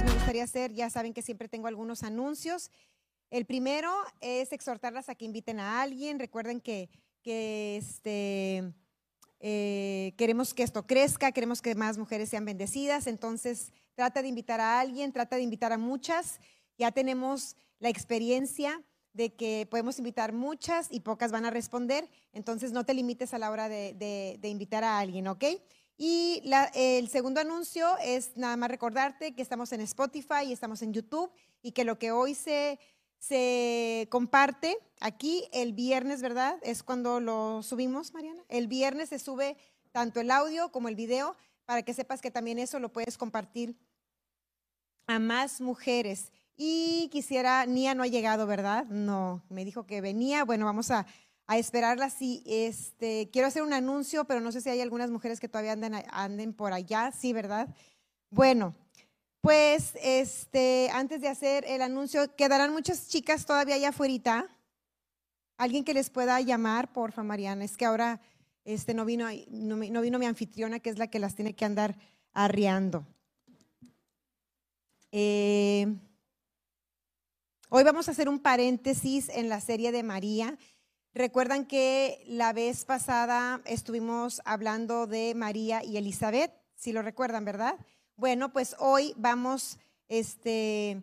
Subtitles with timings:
[0.00, 2.70] pues me gustaría hacer, ya saben que siempre tengo algunos anuncios.
[3.30, 6.18] El primero es exhortarlas a que inviten a alguien.
[6.18, 6.88] Recuerden que,
[7.22, 8.72] que este,
[9.40, 13.06] eh, queremos que esto crezca, queremos que más mujeres sean bendecidas.
[13.06, 16.40] Entonces, trata de invitar a alguien, trata de invitar a muchas.
[16.78, 18.82] Ya tenemos la experiencia
[19.12, 22.08] de que podemos invitar muchas y pocas van a responder.
[22.32, 23.94] Entonces, no te limites a la hora de,
[24.40, 25.44] de invitar a alguien, ¿ok?
[26.02, 30.94] Y el segundo anuncio es nada más recordarte que estamos en Spotify y estamos en
[30.94, 32.78] YouTube y que lo que hoy se,
[33.18, 36.58] se comparte aquí el viernes, ¿verdad?
[36.62, 38.42] Es cuando lo subimos, Mariana.
[38.48, 39.58] El viernes se sube
[39.92, 43.76] tanto el audio como el video para que sepas que también eso lo puedes compartir
[45.06, 46.32] a más mujeres.
[46.56, 48.86] Y quisiera, Nia no ha llegado, ¿verdad?
[48.86, 50.46] No, me dijo que venía.
[50.46, 51.04] Bueno, vamos a
[51.50, 52.10] a esperarla.
[52.10, 55.76] Sí, este, quiero hacer un anuncio, pero no sé si hay algunas mujeres que todavía
[56.12, 57.10] anden, por allá.
[57.10, 57.68] Sí, ¿verdad?
[58.30, 58.76] Bueno,
[59.40, 64.46] pues este, antes de hacer el anuncio, quedarán muchas chicas todavía allá afuera.
[65.56, 67.64] Alguien que les pueda llamar, porfa, Mariana.
[67.64, 68.20] Es que ahora
[68.64, 71.64] este, no, vino, no, no vino mi anfitriona, que es la que las tiene que
[71.64, 71.98] andar
[72.32, 73.04] arriando.
[75.10, 75.96] Eh,
[77.70, 80.56] hoy vamos a hacer un paréntesis en la serie de María.
[81.12, 87.74] Recuerdan que la vez pasada estuvimos hablando de María y Elizabeth, si lo recuerdan, ¿verdad?
[88.14, 91.02] Bueno, pues hoy vamos este,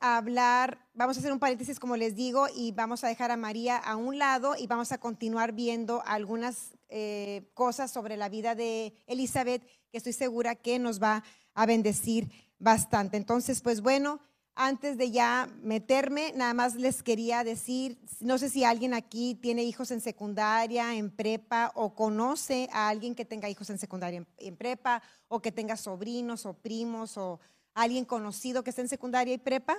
[0.00, 3.36] a hablar, vamos a hacer un paréntesis como les digo y vamos a dejar a
[3.36, 8.56] María a un lado y vamos a continuar viendo algunas eh, cosas sobre la vida
[8.56, 11.22] de Elizabeth que estoy segura que nos va
[11.54, 12.28] a bendecir
[12.58, 13.16] bastante.
[13.16, 14.18] Entonces, pues bueno,
[14.60, 19.62] antes de ya meterme, nada más les quería decir, no sé si alguien aquí tiene
[19.62, 24.56] hijos en secundaria, en prepa, o conoce a alguien que tenga hijos en secundaria, en,
[24.56, 27.38] prepa, o que tenga sobrinos o primos, o
[27.72, 29.78] alguien conocido que esté en secundaria y prepa.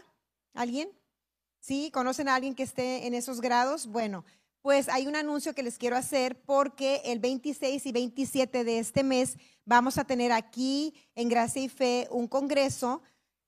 [0.53, 0.89] ¿Alguien?
[1.59, 1.91] ¿Sí?
[1.91, 3.85] ¿Conocen a alguien que esté en esos grados?
[3.85, 4.23] Bueno,
[4.61, 9.03] pues hay un anuncio que les quiero hacer porque el 26 y 27 de este
[9.03, 9.35] mes
[9.65, 13.01] vamos a tener aquí en Gracia y Fe un congreso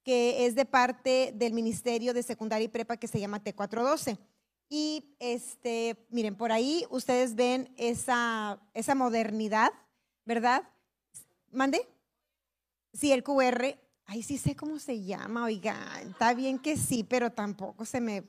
[0.04, 4.18] que es de parte del Ministerio de Secundaria y Prepa que se llama T412.
[4.70, 9.72] Y este, miren, por ahí ustedes ven esa, esa modernidad,
[10.26, 10.64] ¿verdad?
[11.52, 11.88] ¿Mande?
[12.94, 13.78] Sí, el QR.
[14.06, 18.24] Ahí sí sé cómo se llama, oiga, está bien que sí, pero tampoco se me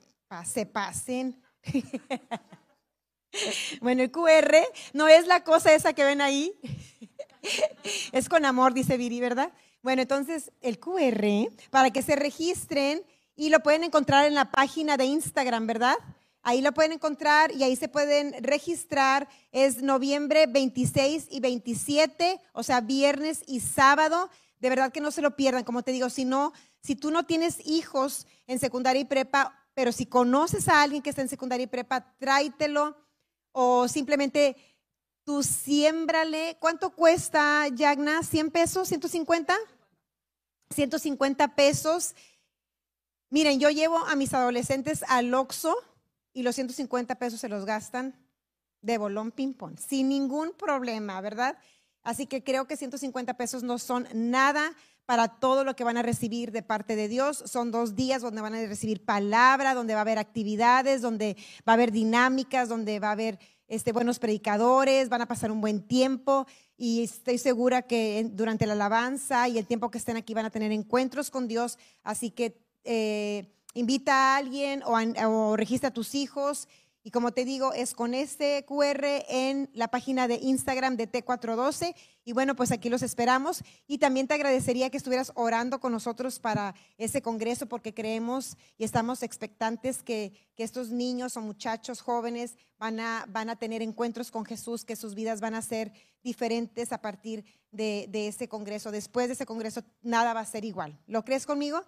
[0.44, 1.40] se pasen.
[3.80, 4.54] bueno, el QR
[4.92, 6.58] no es la cosa esa que ven ahí.
[8.12, 9.52] es con amor, dice Viri, ¿verdad?
[9.82, 13.02] Bueno, entonces el QR para que se registren
[13.34, 15.96] y lo pueden encontrar en la página de Instagram, ¿verdad?
[16.42, 19.28] Ahí lo pueden encontrar y ahí se pueden registrar.
[19.50, 24.30] Es noviembre 26 y 27, o sea, viernes y sábado.
[24.60, 27.26] De verdad que no se lo pierdan, como te digo, si no, si tú no
[27.26, 31.64] tienes hijos en secundaria y prepa, pero si conoces a alguien que está en secundaria
[31.64, 32.96] y prepa, tráitelo
[33.50, 34.56] o simplemente
[35.24, 36.56] tú siémbrale.
[36.60, 38.20] ¿Cuánto cuesta, Yagna?
[38.20, 38.90] ¿100 pesos?
[38.90, 39.54] ¿150?
[40.72, 42.14] 150 pesos.
[43.30, 45.74] Miren, yo llevo a mis adolescentes al Oxxo
[46.32, 48.14] y los 150 pesos se los gastan
[48.80, 51.56] de bolón ping-pong, sin ningún problema, ¿verdad?
[52.02, 54.74] Así que creo que 150 pesos no son nada
[55.06, 57.42] para todo lo que van a recibir de parte de Dios.
[57.46, 61.72] Son dos días donde van a recibir palabra, donde va a haber actividades, donde va
[61.72, 63.38] a haber dinámicas, donde va a haber
[63.68, 66.46] este, buenos predicadores, van a pasar un buen tiempo
[66.82, 70.50] y estoy segura que durante la alabanza y el tiempo que estén aquí van a
[70.50, 71.78] tener encuentros con Dios.
[72.02, 74.98] Así que eh, invita a alguien o,
[75.28, 76.66] o registra a tus hijos
[77.04, 81.96] y como te digo, es con este QR en la página de Instagram de T412.
[82.24, 83.64] Y bueno, pues aquí los esperamos.
[83.88, 88.84] Y también te agradecería que estuvieras orando con nosotros para ese congreso porque creemos y
[88.84, 90.32] estamos expectantes que,
[90.62, 95.16] estos niños o muchachos jóvenes van a, van a tener encuentros con Jesús, que sus
[95.16, 98.92] vidas van a ser diferentes a partir de, ese congreso.
[98.92, 100.96] Después de ese congreso, nada va a ser igual.
[101.08, 101.82] ¿Lo crees conmigo?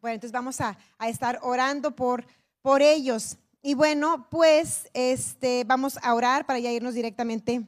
[0.00, 2.24] Bueno, entonces vamos a, a estar orando por,
[2.60, 3.38] por ellos.
[3.64, 7.64] Y bueno, pues este, vamos a orar para ya irnos directamente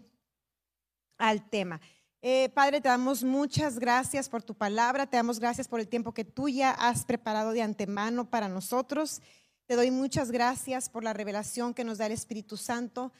[1.19, 1.81] al tema.
[2.21, 6.13] Eh, Padre, te damos muchas gracias por tu palabra, te damos gracias por el tiempo
[6.13, 9.23] que tú ya has preparado de antemano para nosotros.
[9.67, 13.13] Te doy muchas gracias por la revelación que nos da el Espíritu Santo.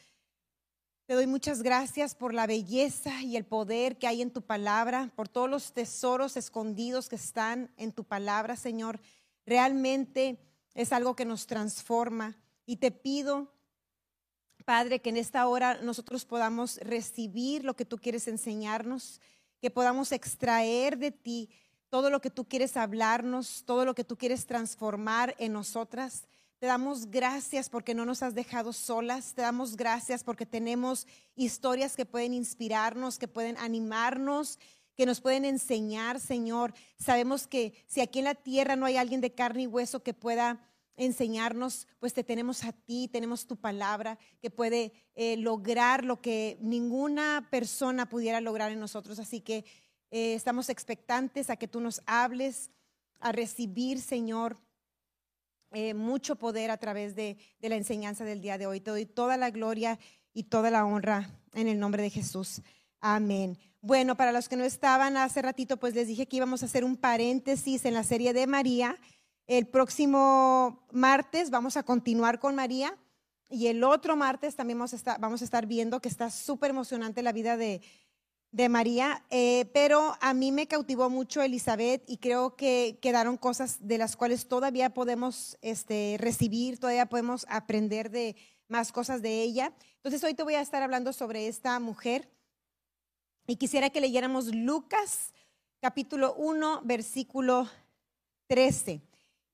[1.07, 5.13] Te doy muchas gracias por la belleza y el poder que hay en tu palabra,
[5.15, 9.01] por todos los tesoros escondidos que están en tu palabra, Señor.
[9.47, 10.41] Realmente
[10.75, 12.37] es algo que nos transforma.
[12.67, 13.53] Y te pido,
[14.65, 19.21] Padre, que en esta hora nosotros podamos recibir lo que tú quieres enseñarnos,
[19.61, 21.51] que podamos extraer de ti
[21.91, 26.25] todo lo que tú quieres hablarnos, todo lo que tú quieres transformar en nosotras.
[26.59, 29.35] Te damos gracias porque no nos has dejado solas.
[29.35, 31.07] Te damos gracias porque tenemos
[31.37, 34.59] historias que pueden inspirarnos, que pueden animarnos,
[34.97, 36.73] que nos pueden enseñar, Señor.
[36.99, 40.15] Sabemos que si aquí en la tierra no hay alguien de carne y hueso que
[40.15, 40.61] pueda
[40.97, 46.59] enseñarnos, pues te tenemos a ti, tenemos tu palabra que puede eh, lograr lo que
[46.61, 49.19] ninguna persona pudiera lograr en nosotros.
[49.19, 49.65] Así que
[50.11, 52.71] eh, estamos expectantes a que tú nos hables,
[53.21, 54.57] a recibir, Señor,
[55.73, 58.81] eh, mucho poder a través de, de la enseñanza del día de hoy.
[58.81, 59.99] Te doy toda la gloria
[60.33, 62.63] y toda la honra en el nombre de Jesús.
[63.01, 63.59] Amén.
[63.81, 66.85] Bueno, para los que no estaban hace ratito, pues les dije que íbamos a hacer
[66.85, 68.99] un paréntesis en la serie de María.
[69.47, 72.97] El próximo martes vamos a continuar con María
[73.51, 77.59] y el otro martes también vamos a estar, viendo que está súper emocionante la vida
[77.59, 77.83] de,
[78.53, 83.87] de María, eh, pero a mí me cautivó mucho Elizabeth y creo que quedaron cosas
[83.87, 88.37] de las cuales todavía podemos este, recibir, todavía podemos aprender de
[88.69, 89.75] más cosas de ella.
[89.97, 92.31] Entonces hoy te voy a estar hablando sobre esta mujer
[93.47, 95.35] y quisiera que leyéramos Lucas
[95.81, 97.69] capítulo 1, versículo
[98.47, 99.03] 13.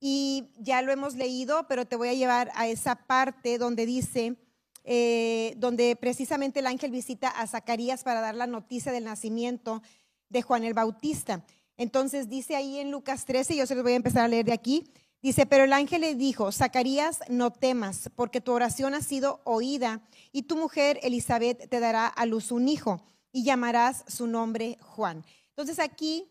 [0.01, 4.37] Y ya lo hemos leído, pero te voy a llevar a esa parte donde dice,
[4.85, 9.83] eh, donde precisamente el ángel visita a Zacarías para dar la noticia del nacimiento
[10.31, 11.45] de Juan el Bautista.
[11.77, 14.53] Entonces dice ahí en Lucas 13, yo se los voy a empezar a leer de
[14.53, 14.91] aquí,
[15.23, 20.03] dice, pero el ángel le dijo, Zacarías, no temas, porque tu oración ha sido oída
[20.33, 23.03] y tu mujer Elizabeth te dará a luz un hijo
[23.33, 25.25] y llamarás su nombre Juan.
[25.51, 26.31] Entonces aquí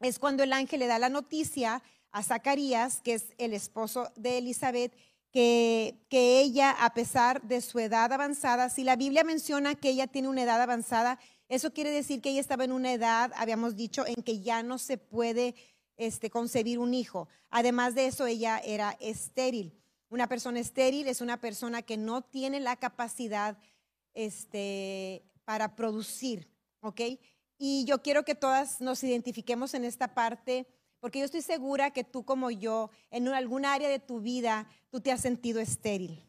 [0.00, 1.82] es cuando el ángel le da la noticia
[2.14, 4.96] a Zacarías, que es el esposo de Elizabeth,
[5.32, 10.06] que, que, ella, a pesar de su edad avanzada, si la Biblia menciona que ella
[10.06, 11.18] tiene una edad avanzada,
[11.48, 14.78] eso quiere decir que ella estaba en una edad, habíamos dicho, en que ya no
[14.78, 15.56] se puede
[15.96, 17.26] este, concebir un hijo.
[17.50, 19.76] Además de eso, ella era estéril.
[20.08, 23.58] Una persona estéril es una persona que no tiene la capacidad
[24.14, 27.00] este, para producir, ¿ok?
[27.58, 30.68] Y yo quiero que todas nos identifiquemos en esta parte,
[31.04, 35.02] porque yo estoy segura que tú como yo, en algún área de tu vida, tú
[35.02, 36.24] te has sentido estéril.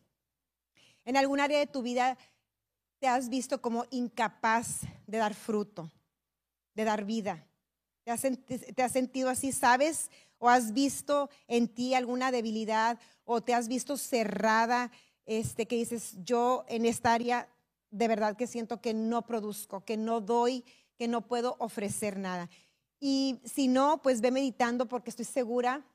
[1.05, 2.17] En algún área de tu vida
[2.99, 5.93] te has visto como incapaz de dar fruto,
[6.73, 7.47] de dar vida.
[8.03, 10.11] ¿Te has, te has sentido así, sabes?
[10.39, 12.99] ¿O has visto en ti alguna debilidad?
[13.23, 14.91] ¿O te has visto cerrada?
[15.25, 17.47] Este, que dices, yo en esta área
[17.91, 20.65] de verdad que siento que no produzco, que no doy,
[20.97, 22.49] que no puedo ofrecer nada.
[22.99, 25.85] Y si no, pues ve meditando porque estoy segura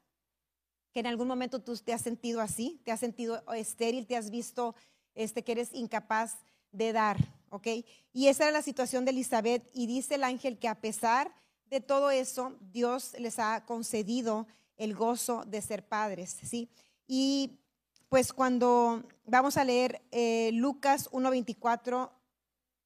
[0.92, 4.30] que en algún momento tú te has sentido así, te has sentido estéril, te has
[4.30, 4.74] visto
[5.14, 6.38] este, que eres incapaz
[6.72, 7.16] de dar,
[7.50, 7.66] ¿ok?
[8.12, 11.32] Y esa era la situación de Elizabeth y dice el ángel que a pesar
[11.66, 16.68] de todo eso, Dios les ha concedido el gozo de ser padres, ¿sí?
[17.06, 17.60] Y
[18.08, 22.10] pues cuando vamos a leer eh, Lucas 1.24,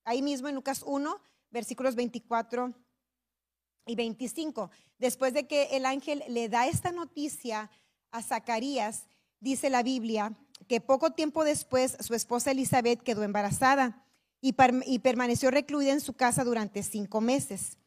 [0.05, 1.19] ahí mismo en Lucas 1,
[1.51, 2.75] versículos 24
[3.87, 7.71] y 25, después de que el ángel le da esta noticia
[8.11, 9.07] a Zacarías,
[9.41, 10.37] dice la Biblia
[10.69, 14.05] que poco tiempo después su esposa Elizabeth quedó embarazada
[14.41, 14.53] y,
[14.99, 17.79] permaneció recluida en su casa durante cinco meses.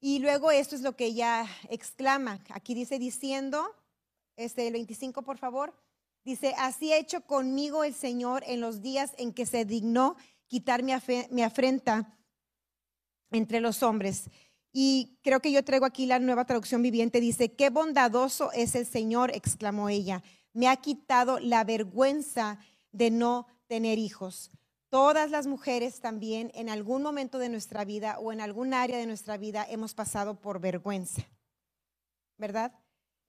[0.00, 2.40] Y luego esto es lo que ella exclama.
[2.50, 3.74] Aquí dice diciendo,
[4.36, 5.74] este, el 25 por favor,
[6.24, 10.82] Dice, así ha hecho conmigo el Señor en los días en que se dignó quitar
[10.82, 10.92] mi,
[11.42, 12.16] afrenta
[13.32, 14.30] entre los hombres.
[14.72, 17.20] Y creo que yo traigo aquí la nueva traducción viviente.
[17.20, 20.22] Dice, qué bondadoso es el Señor, exclamó ella.
[20.52, 22.58] Me ha quitado la vergüenza
[22.90, 24.50] de no tener hijos.
[24.88, 29.06] Todas las mujeres también en algún momento de nuestra vida o en algún área de
[29.06, 31.22] nuestra vida hemos pasado por vergüenza,
[32.36, 32.72] ¿verdad?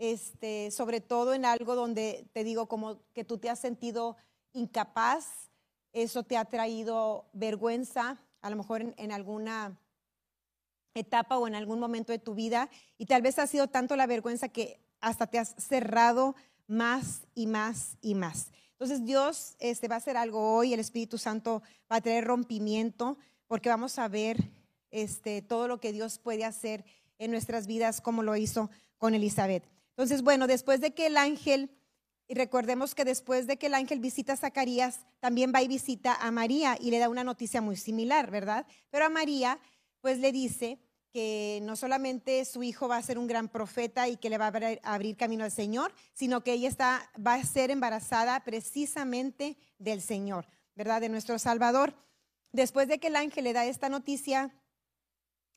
[0.04, 4.18] este, sobre todo en algo donde te digo como que tú te has sentido
[4.52, 5.50] incapaz,
[5.94, 9.80] eso te ha traído vergüenza, a lo mejor en, alguna
[10.94, 14.08] etapa o en algún momento de tu vida, y tal vez ha sido tanto la
[14.08, 16.36] vergüenza que hasta te has cerrado
[16.68, 18.52] más y más y más.
[18.72, 23.18] Entonces Dios este, va a hacer algo hoy, el Espíritu Santo va a traer rompimiento,
[23.48, 24.52] porque vamos a ver
[24.92, 26.86] este, todo lo que Dios puede hacer
[27.18, 29.64] en nuestras vidas, como lo hizo con Elizabeth.
[29.90, 31.70] Entonces, bueno, después de que el ángel,
[32.28, 36.16] y recordemos que después de que el ángel visita a Zacarías, también va y visita
[36.16, 38.66] a María y le da una noticia muy similar, ¿verdad?
[38.90, 39.60] Pero a María,
[40.02, 40.80] pues le dice
[41.14, 44.48] que no solamente su hijo va a ser un gran profeta y que le va
[44.48, 50.02] a abrir camino al Señor, sino que ella está, va a ser embarazada precisamente del
[50.02, 51.02] Señor, ¿verdad?
[51.02, 51.94] De nuestro Salvador.
[52.52, 54.60] Después de que el ángel le da esta noticia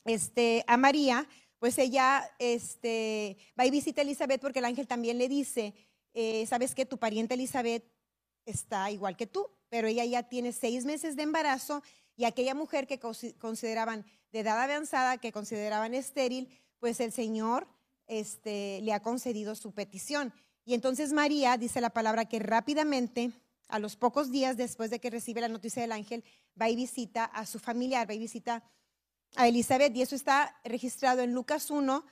[0.05, 1.27] este, a María,
[1.59, 5.73] pues ella este, va y visita a Elizabeth porque el ángel también le dice,
[6.13, 7.83] eh, sabes que tu pariente Elizabeth
[8.45, 11.83] está igual que tú, pero ella ya tiene seis meses de embarazo
[12.17, 17.69] y aquella mujer que consideraban de edad avanzada, que consideraban estéril, pues el Señor
[18.07, 20.33] este, le ha concedido su petición.
[20.65, 23.31] Y entonces María, dice la palabra, que rápidamente,
[23.69, 26.25] a los pocos días después de que recibe la noticia del ángel,
[26.61, 28.65] va y visita a su familiar, va y visita
[29.37, 29.95] a Elizabeth.
[29.95, 32.05] Y eso está registrado en Lucas 1.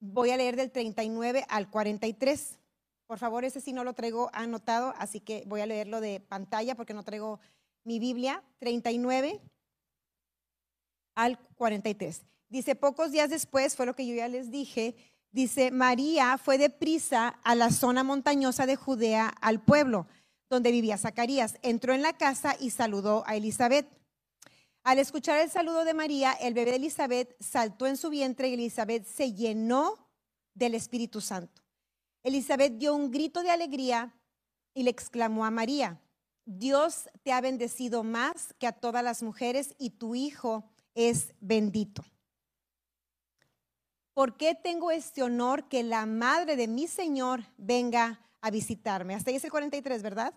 [0.00, 2.58] Voy a leer del 39 al 43.
[3.06, 6.74] Por favor, ese sí no lo traigo anotado, así que voy a leerlo de pantalla
[6.74, 7.38] porque no traigo
[7.84, 8.42] mi Biblia.
[8.58, 9.40] 39
[11.14, 12.22] al 43.
[12.48, 14.94] Dice, pocos días después, fue lo que yo ya les dije,
[15.32, 20.06] dice, María fue deprisa a la zona montañosa de Judea, al pueblo
[20.48, 21.58] donde vivía Zacarías.
[21.62, 23.88] Entró en la casa y saludó a Elizabeth.
[24.84, 28.54] Al escuchar el saludo de María, el bebé de Elizabeth saltó en su vientre y
[28.54, 30.08] Elizabeth se llenó
[30.54, 31.62] del Espíritu Santo.
[32.22, 34.14] Elizabeth dio un grito de alegría
[34.74, 36.00] y le exclamó a María,
[36.46, 42.04] Dios te ha bendecido más que a todas las mujeres y tu hijo es bendito.
[44.12, 49.14] ¿Por qué tengo este honor que la madre de mi Señor venga a visitarme?
[49.14, 50.34] Hasta ahí es el 43, ¿verdad?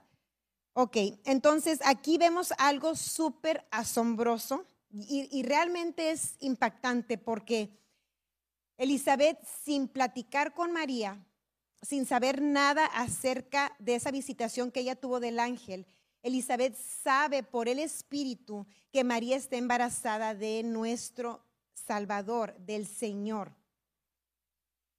[0.74, 7.78] Ok, entonces aquí vemos algo súper asombroso y, y, realmente es impactante porque
[8.78, 11.24] Elizabeth, sin platicar con María,
[11.82, 15.86] sin saber nada acerca de esa visitación que ella tuvo del ángel,
[16.28, 21.42] Elizabeth sabe por el Espíritu que María está embarazada de nuestro
[21.74, 23.54] Salvador, del Señor.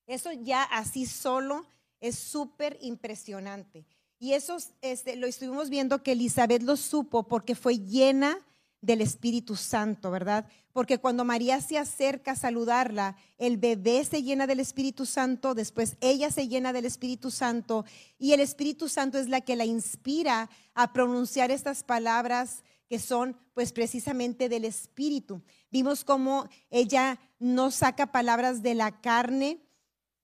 [0.06, 1.66] Eso ya así solo
[2.00, 3.84] es súper impresionante.
[4.18, 8.38] Y eso este, lo estuvimos viendo que Elizabeth lo supo porque fue llena
[8.80, 10.46] del Espíritu Santo, ¿verdad?
[10.72, 15.96] Porque cuando María se acerca a saludarla, el bebé se llena del Espíritu Santo, después
[16.00, 17.84] ella se llena del Espíritu Santo
[18.18, 23.36] y el Espíritu Santo es la que la inspira a pronunciar estas palabras que son
[23.54, 25.42] pues precisamente del Espíritu.
[25.70, 29.60] Vimos cómo ella no saca palabras de la carne,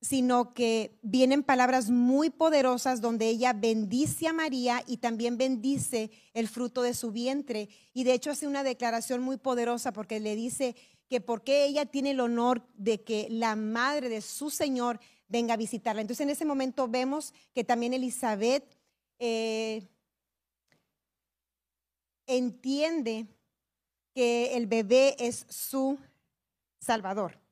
[0.04, 6.46] sino que vienen palabras muy poderosas donde ella bendice a María y también bendice el
[6.46, 7.70] fruto de su vientre.
[7.94, 10.76] Y de hecho hace una declaración muy poderosa porque le dice
[11.08, 15.56] que porque ella tiene el honor de que la madre de su Señor venga a
[15.56, 16.02] visitarla.
[16.02, 18.76] Entonces en ese momento vemos que también Elizabeth
[19.18, 19.88] eh,
[22.26, 23.26] entiende
[24.12, 25.98] que el bebé es su
[26.78, 27.42] Salvador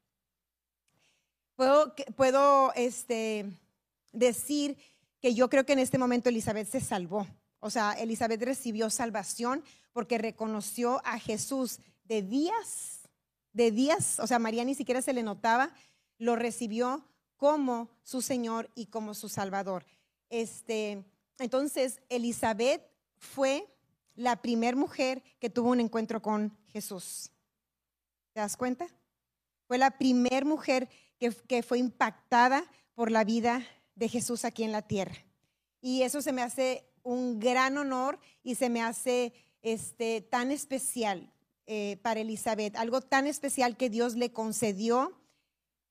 [2.16, 3.46] puedo, este,
[4.12, 4.76] decir
[5.20, 7.26] que yo creo que en este momento Elizabeth se salvó.
[7.60, 13.08] O sea, Elizabeth recibió salvación porque reconoció a Jesús de días,
[13.52, 15.72] de días, o sea, María ni siquiera se le notaba,
[16.18, 19.84] lo recibió como su Señor y como su Salvador.
[20.30, 21.04] Este,
[21.38, 22.82] entonces, Elizabeth
[23.16, 23.66] fue
[24.14, 27.30] la primera mujer que tuvo un encuentro con Jesús.
[28.32, 28.86] ¿Te das cuenta?
[29.66, 30.88] Fue la primera mujer
[31.30, 32.64] que, fue impactada
[32.94, 33.64] por la vida
[33.94, 35.14] de Jesús aquí en la tierra.
[35.80, 41.32] Y eso se me hace un gran honor y se me hace este, tan especial
[41.66, 45.12] eh, para Elizabeth, algo tan especial que Dios le concedió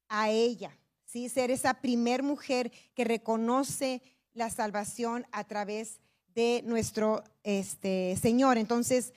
[0.10, 1.30] a ella, ¿sí?
[1.30, 4.02] ser esa primer mujer que reconoce
[4.34, 6.00] la salvación a través
[6.34, 8.58] de nuestro este, Señor.
[8.58, 9.14] Entonces,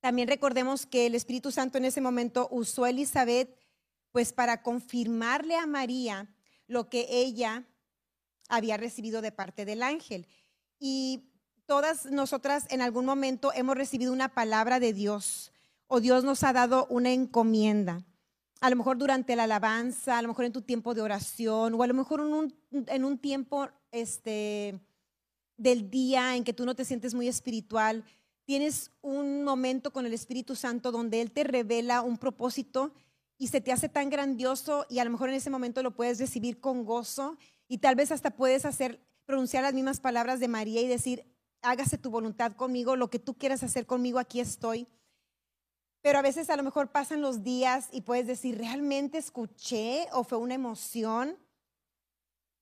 [0.00, 3.65] también recordemos que el Espíritu Santo en ese momento usó a Elizabeth
[4.16, 6.26] pues para confirmarle a María
[6.68, 7.66] lo que ella
[8.48, 10.26] había recibido de parte del ángel.
[10.78, 11.28] Y
[11.66, 15.52] todas nosotras en algún momento hemos recibido una palabra de Dios
[15.86, 18.06] o Dios nos ha dado una encomienda.
[18.62, 21.82] A lo mejor durante la alabanza, a lo mejor en tu tiempo de oración o
[21.82, 24.80] a lo mejor en un, en un tiempo este,
[25.58, 28.02] del día en que tú no te sientes muy espiritual,
[28.46, 32.94] tienes un momento con el Espíritu Santo donde Él te revela un propósito
[33.38, 36.18] y se te hace tan grandioso y a lo mejor en ese momento lo puedes
[36.18, 37.36] recibir con gozo
[37.68, 41.26] y tal vez hasta puedes hacer pronunciar las mismas palabras de María y decir,
[41.62, 44.88] hágase tu voluntad conmigo, lo que tú quieras hacer conmigo, aquí estoy.
[46.00, 50.22] Pero a veces a lo mejor pasan los días y puedes decir, ¿realmente escuché o
[50.22, 51.36] fue una emoción?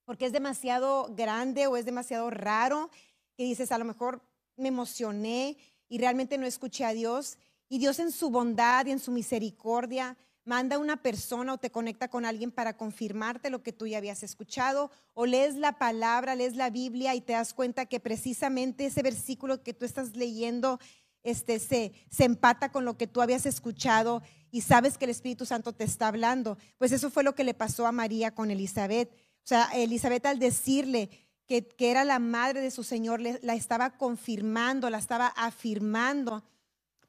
[0.07, 2.90] Porque es demasiado grande o es demasiado raro
[3.37, 4.23] que dices, a lo mejor
[4.57, 7.37] me emocioné y realmente no escuché a Dios.
[7.69, 12.08] Y Dios en su bondad y en su misericordia manda una persona o te conecta
[12.08, 16.56] con alguien para confirmarte lo que tú ya habías escuchado, o lees la palabra, lees
[16.56, 20.78] la Biblia y te das cuenta que precisamente ese versículo que tú estás leyendo
[21.22, 25.46] este, se, se empata con lo que tú habías escuchado y sabes que el Espíritu
[25.46, 26.58] Santo te está hablando.
[26.78, 29.10] Pues eso fue lo que le pasó a María con Elizabeth.
[29.12, 31.10] O sea, Elizabeth al decirle
[31.46, 36.44] que, era la madre de su Señor, la estaba confirmando, la estaba afirmando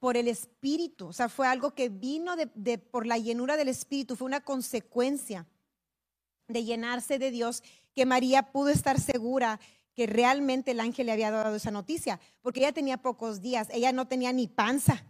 [0.05, 1.07] por el Espíritu.
[1.07, 5.47] O sea, fue algo que vino de, por la llenura del Espíritu, fue una consecuencia
[6.47, 7.63] de llenarse de Dios,
[7.95, 9.59] que María pudo estar segura
[9.95, 13.93] que realmente el ángel le había dado esa noticia, porque ella tenía pocos días, ella
[13.93, 15.03] no tenía ni panza.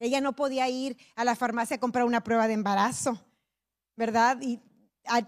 [0.00, 3.24] Ella no podía ir a la farmacia a comprar una prueba de embarazo,
[3.94, 4.38] ¿verdad?
[4.42, 4.60] Y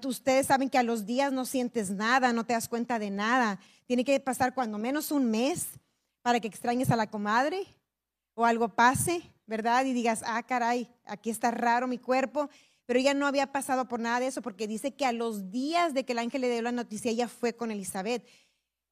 [0.05, 3.61] ustedes saben que a los días no sientes nada, no te das cuenta de nada.
[3.87, 5.69] Tiene que pasar cuando menos un mes
[6.23, 7.76] para que extrañes a la comadre
[8.37, 9.85] o algo pase, ¿verdad?
[9.85, 12.49] Y digas, ah, caray, aquí está raro mi cuerpo.
[12.85, 15.93] Pero ella no había pasado por nada de eso porque dice que a los días
[15.93, 18.25] de que el ángel le dio la noticia, ella fue con Elizabeth.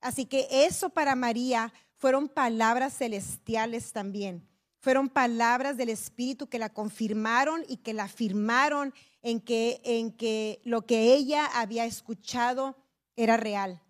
[0.00, 4.48] Así que eso para María fueron palabras celestiales también
[4.84, 10.60] fueron palabras del Espíritu que la confirmaron y que la afirmaron en que, en que
[10.62, 12.76] lo que ella había escuchado
[13.16, 13.80] era real,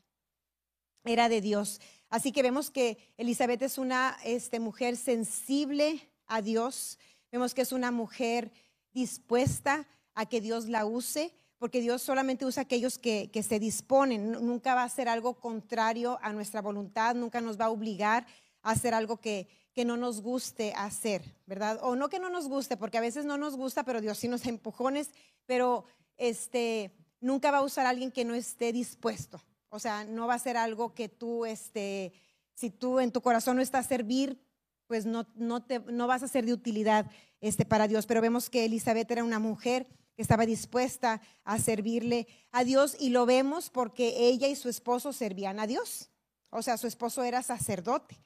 [1.04, 1.80] era de Dios.
[2.14, 6.96] Así que vemos que Elizabeth es una este, mujer sensible a Dios,
[7.32, 8.52] vemos que es una mujer
[8.92, 14.76] dispuesta a que Dios la use, porque Dios solamente usa aquellos que, se disponen, nunca
[14.76, 18.28] va a hacer algo contrario a nuestra voluntad, nunca nos va a obligar
[18.62, 21.80] a hacer algo que, que no nos guste hacer, ¿verdad?
[21.82, 24.28] O no que no nos guste, porque a veces no nos gusta, pero Dios sí
[24.28, 25.10] nos empujones,
[25.46, 25.84] pero
[26.16, 29.42] este, nunca va a usar a alguien que no esté dispuesto.
[29.74, 32.12] O sea, no va a ser algo que tú, este,
[32.54, 34.40] si tú en tu corazón no estás a servir,
[34.86, 38.06] pues no, no, te, no vas a ser de utilidad este, para Dios.
[38.06, 43.08] Pero vemos que Elizabeth era una mujer que estaba dispuesta a servirle a Dios y
[43.08, 46.08] lo vemos porque ella y su esposo servían a Dios.
[46.50, 48.22] O sea, su esposo era sacerdote.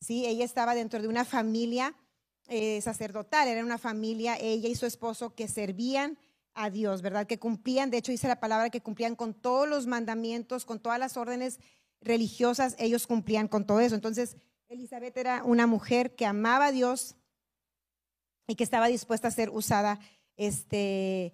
[0.00, 0.24] ¿sí?
[0.24, 1.94] Ella estaba dentro de una familia
[2.46, 6.16] eh, sacerdotal, era una familia, ella y su esposo, que servían
[6.58, 7.26] a Dios, ¿verdad?
[7.26, 10.98] Que cumplían, de hecho dice la palabra que cumplían con todos los mandamientos, con todas
[10.98, 11.60] las órdenes
[12.00, 13.94] religiosas, ellos cumplían con todo eso.
[13.94, 14.36] Entonces,
[14.68, 17.14] Elizabeth era una mujer que amaba a Dios
[18.48, 20.00] y que estaba dispuesta a ser usada
[20.36, 21.32] este,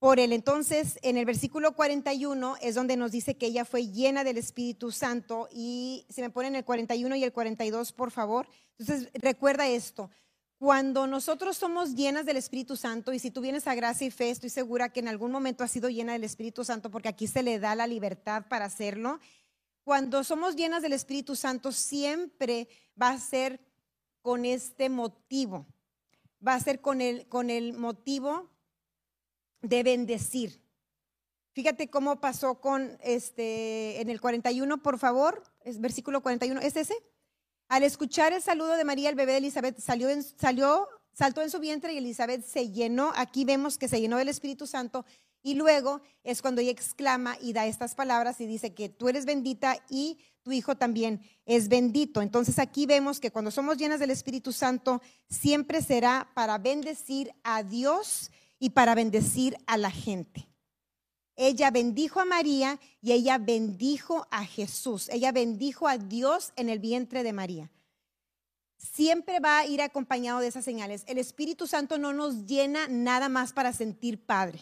[0.00, 0.32] por él.
[0.32, 4.90] Entonces, en el versículo 41 es donde nos dice que ella fue llena del Espíritu
[4.90, 8.48] Santo y se me ponen el 41 y el 42, por favor.
[8.78, 10.10] Entonces, recuerda esto.
[10.58, 14.30] Cuando nosotros somos llenas del Espíritu Santo, y si tú vienes a gracia y fe,
[14.30, 17.42] estoy segura que en algún momento has sido llena del Espíritu Santo, porque aquí se
[17.42, 19.20] le da la libertad para hacerlo.
[19.84, 22.68] Cuando somos llenas del Espíritu Santo, siempre
[23.00, 23.60] va a ser
[24.22, 25.66] con este motivo.
[26.46, 28.50] Va a ser con el, con el motivo
[29.60, 30.62] de bendecir.
[31.52, 36.94] Fíjate cómo pasó con este en el 41, por favor, es versículo 41, ¿es ese?
[37.68, 41.58] Al escuchar el saludo de María, el bebé de Elizabeth salió, salió, saltó en su
[41.58, 43.12] vientre y Elizabeth se llenó.
[43.16, 45.04] Aquí vemos que se llenó del Espíritu Santo
[45.42, 49.26] y luego es cuando ella exclama y da estas palabras y dice que tú eres
[49.26, 52.22] bendita y tu hijo también es bendito.
[52.22, 57.64] Entonces aquí vemos que cuando somos llenas del Espíritu Santo siempre será para bendecir a
[57.64, 60.48] Dios y para bendecir a la gente.
[61.36, 65.08] Ella bendijo a María y ella bendijo a Jesús.
[65.10, 67.70] Ella bendijo a Dios en el vientre de María.
[68.78, 71.04] Siempre va a ir acompañado de esas señales.
[71.06, 74.60] El Espíritu Santo no nos llena nada más para sentir Padre.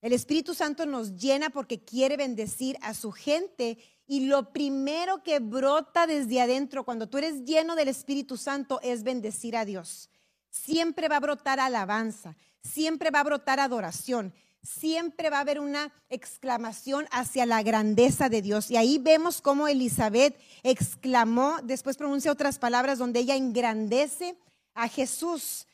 [0.00, 5.38] El Espíritu Santo nos llena porque quiere bendecir a su gente y lo primero que
[5.38, 10.10] brota desde adentro cuando tú eres lleno del Espíritu Santo es bendecir a Dios.
[10.50, 14.34] Siempre va a brotar alabanza, siempre va a brotar adoración,
[14.64, 18.70] siempre va a haber una exclamación hacia la grandeza de Dios.
[18.70, 24.36] Y ahí vemos cómo Elizabeth exclamó, después pronuncia otras palabras donde ella engrandece
[24.72, 25.66] a Jesús.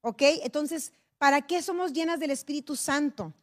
[0.00, 0.22] ¿Ok?
[0.42, 3.34] Entonces, ¿para qué somos llenas del Espíritu Santo?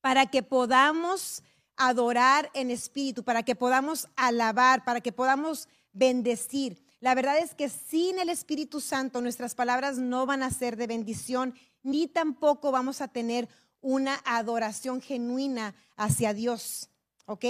[0.00, 1.42] Para que podamos
[1.76, 6.82] adorar en espíritu, para que podamos alabar, para que podamos bendecir.
[7.00, 10.86] La verdad es que sin el Espíritu Santo nuestras palabras no van a ser de
[10.86, 13.48] bendición ni tampoco vamos a tener
[13.82, 16.88] una adoración genuina hacia Dios.
[17.26, 17.44] ¿Ok?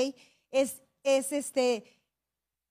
[0.51, 1.85] Es, es este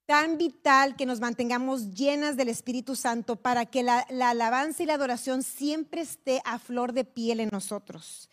[0.06, 4.86] tan vital que nos mantengamos llenas del Espíritu Santo para que la, la, alabanza y
[4.86, 8.30] la adoración siempre esté a flor de piel en nosotros.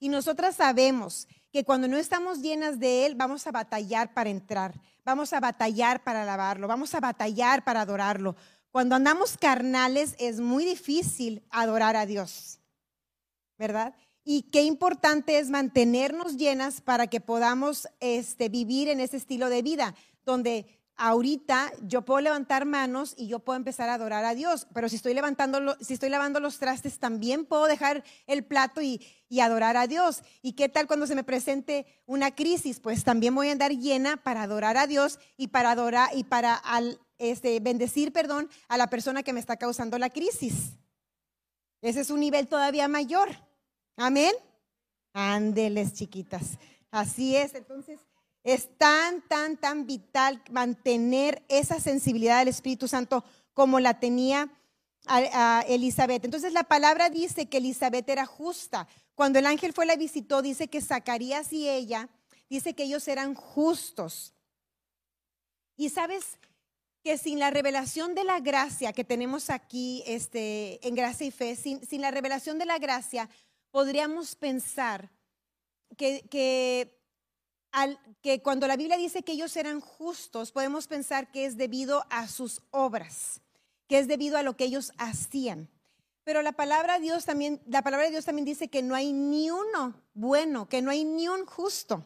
[0.00, 4.74] Y nosotras sabemos que cuando no estamos llenas de Él, vamos a batallar para entrar,
[5.04, 8.34] vamos a batallar para alabarlo, vamos a batallar para adorarlo.
[8.72, 12.60] Cuando andamos carnales es muy difícil adorar a Dios.
[13.60, 13.94] ¿verdad?
[14.24, 19.62] Y qué importante es mantenernos llenas para que podamos este, vivir en ese estilo de
[19.62, 20.66] vida, donde
[21.00, 24.96] ahorita yo puedo levantar manos y yo puedo empezar a adorar a Dios, pero si
[24.96, 29.78] estoy levantando, si estoy lavando los trastes, también puedo dejar el plato y, y, adorar
[29.78, 30.22] a Dios.
[30.42, 32.80] ¿Y qué tal cuando se me presente una crisis?
[32.80, 36.54] Pues también voy a andar llena para adorar a Dios y para adorar y para
[36.54, 40.72] al, este, bendecir, perdón, a la persona que me está causando la crisis.
[41.80, 43.30] Ese es un nivel todavía mayor.
[43.96, 44.34] Amén.
[45.12, 46.58] Ándeles, chiquitas.
[46.90, 47.54] Así es.
[47.54, 48.00] Entonces,
[48.42, 54.50] es tan, tan, tan vital mantener esa sensibilidad del Espíritu Santo como la tenía
[55.06, 56.24] a, Elizabeth.
[56.24, 58.86] Entonces la palabra dice que Elizabeth era justa.
[59.14, 62.08] Cuando el ángel fue la visitó, dice que Zacarías y ella,
[62.48, 64.34] dice que ellos eran justos.
[65.76, 66.38] Y sabes
[67.02, 71.56] que sin la revelación de la gracia que tenemos aquí este, en gracia y fe,
[71.56, 73.28] sin, sin la revelación de la gracia,
[73.70, 75.10] podríamos pensar
[75.96, 76.28] que,
[78.22, 82.28] que cuando la Biblia dice que ellos eran justos, podemos pensar que es debido a
[82.28, 83.40] sus obras,
[83.88, 85.68] que es debido a lo que ellos hacían.
[86.24, 89.50] Pero la palabra Dios también, la palabra de Dios también dice que no hay ni
[89.50, 92.04] uno bueno, que no hay ni un justo.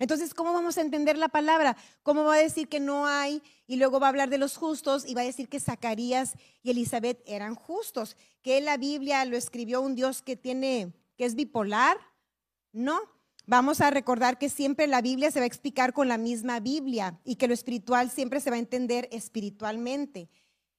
[0.00, 1.76] Entonces, ¿cómo vamos a entender la palabra?
[2.02, 5.06] ¿Cómo va a decir que no hay y luego va a hablar de los justos
[5.06, 8.16] y va a decir que Zacarías y Elizabeth eran justos?
[8.42, 11.98] ¿Que la Biblia lo escribió un Dios que tiene que es bipolar?
[12.72, 12.98] No,
[13.46, 17.18] Vamos a recordar que siempre la Biblia se va a explicar con la misma Biblia
[17.24, 20.28] y que lo espiritual siempre se va a entender espiritualmente.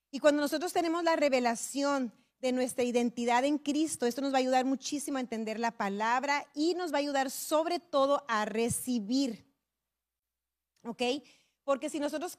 [0.09, 4.39] Y cuando nosotros tenemos la revelación de nuestra identidad en Cristo, esto nos va a
[4.39, 9.45] ayudar muchísimo a entender la palabra y nos va a ayudar sobre todo a recibir.
[10.83, 11.03] ¿Ok?
[11.63, 12.37] Porque si nosotros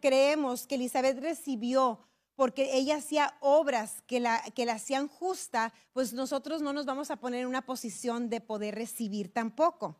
[0.00, 2.00] creemos que Elizabeth recibió
[2.40, 7.10] porque ella hacía obras que la, que la hacían justa, pues nosotros no nos vamos
[7.10, 9.98] a poner en una posición de poder recibir tampoco.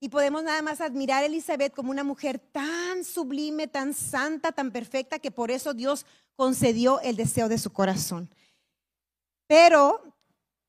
[0.00, 4.70] Y podemos nada más admirar a Elizabeth como una mujer tan sublime, tan santa, tan
[4.70, 6.04] perfecta, que por eso Dios
[6.36, 8.28] concedió el deseo de su corazón.
[9.46, 10.02] Pero,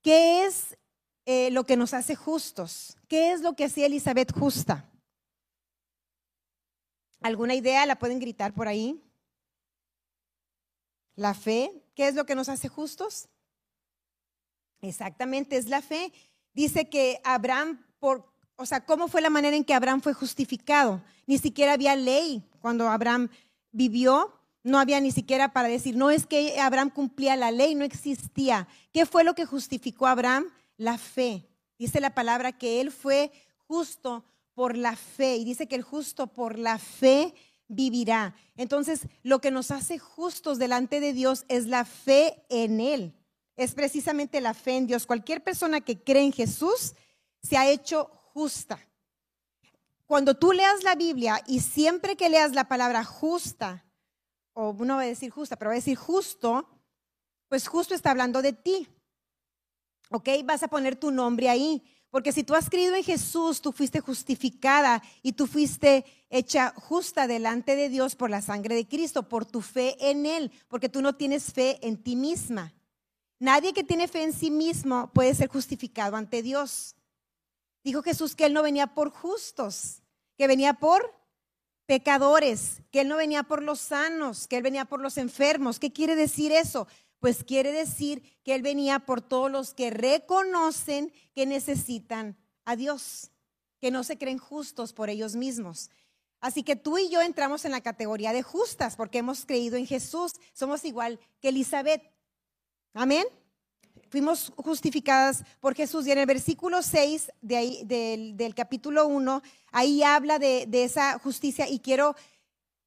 [0.01, 0.77] ¿qué es
[1.25, 2.97] eh, lo que nos hace justos?
[3.07, 4.89] ¿Qué es lo que hacía Elizabeth justa?
[7.21, 7.85] ¿Alguna idea?
[7.85, 9.01] ¿La pueden gritar por ahí?
[11.15, 13.29] La fe, ¿qué es lo que nos hace justos?
[14.81, 16.13] Exactamente, es la fe.
[16.53, 21.01] Dice que Abraham, por, o sea, ¿cómo fue la manera en que Abraham fue justificado?
[21.25, 23.29] Ni siquiera había ley cuando Abraham
[23.71, 27.83] vivió, no había ni siquiera para decir, no es que Abraham cumplía la ley, no
[27.83, 28.67] existía.
[28.93, 30.45] ¿Qué fue lo que justificó a Abraham?
[30.77, 31.45] La fe.
[31.77, 33.31] Dice la palabra que él fue
[33.67, 37.33] justo por la fe y dice que el justo por la fe
[37.67, 38.35] vivirá.
[38.55, 43.13] Entonces, lo que nos hace justos delante de Dios es la fe en Él.
[43.57, 45.05] Es precisamente la fe en Dios.
[45.05, 46.93] Cualquier persona que cree en Jesús
[47.41, 48.77] se ha hecho justa.
[50.05, 53.85] Cuando tú leas la Biblia y siempre que leas la palabra justa,
[54.53, 56.67] o no va a decir justa, pero va a decir justo,
[57.47, 58.89] pues justo está hablando de ti.
[60.11, 60.29] ¿Ok?
[60.43, 61.81] Vas a poner tu nombre ahí.
[62.09, 67.27] Porque si tú has creído en Jesús, tú fuiste justificada y tú fuiste hecha justa
[67.27, 71.01] delante de Dios por la sangre de Cristo, por tu fe en Él, porque tú
[71.01, 72.73] no tienes fe en ti misma.
[73.39, 76.94] Nadie que tiene fe en sí mismo puede ser justificado ante Dios.
[77.85, 80.01] Dijo Jesús que Él no venía por justos,
[80.39, 81.13] que venía por
[81.85, 85.77] pecadores, que Él no venía por los sanos, que Él venía por los enfermos.
[85.77, 86.87] ¿Qué quiere decir eso?
[87.19, 93.29] Pues quiere decir que Él venía por todos los que reconocen que necesitan a Dios,
[93.79, 95.91] que no se creen justos por ellos mismos.
[96.39, 99.85] Así que tú y yo entramos en la categoría de justas porque hemos creído en
[99.85, 100.33] Jesús.
[100.53, 102.01] Somos igual que Elizabeth.
[102.95, 103.27] Amén.
[104.15, 106.07] Fuimos justificadas por Jesús.
[106.07, 109.41] Y en el versículo 6 de ahí, del, capítulo 1,
[109.73, 112.15] ahí habla de, esa justicia y quiero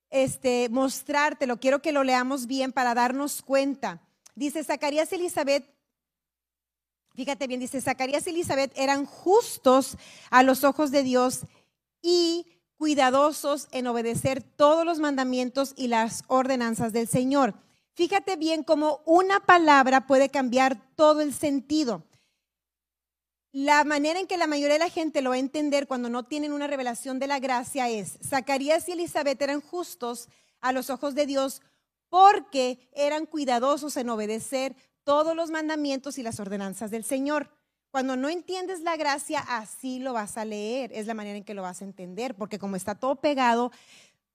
[0.08, 4.00] este, mostrártelo, quiero que lo leamos bien para darnos cuenta.
[4.36, 5.70] Dice Zacarías y Elizabeth,
[7.14, 9.98] fíjate bien, dice Zacarías y Elizabeth eran justos
[10.30, 11.40] a los ojos de Dios
[12.00, 12.46] y
[12.78, 17.67] cuidadosos en obedecer todos los mandamientos y las ordenanzas del Señor.
[17.98, 22.04] Fíjate bien cómo una palabra puede cambiar todo el sentido.
[23.50, 26.24] La manera en que la mayoría de la gente lo va a entender cuando no
[26.24, 30.28] tienen una revelación de la gracia es, Zacarías y Elizabeth eran justos
[30.60, 31.60] a los ojos de Dios
[32.08, 37.50] porque eran cuidadosos en obedecer todos los mandamientos y las ordenanzas del Señor.
[37.90, 41.54] Cuando no entiendes la gracia, así lo vas a leer, es la manera en que
[41.54, 43.72] lo vas a entender, porque como está todo pegado,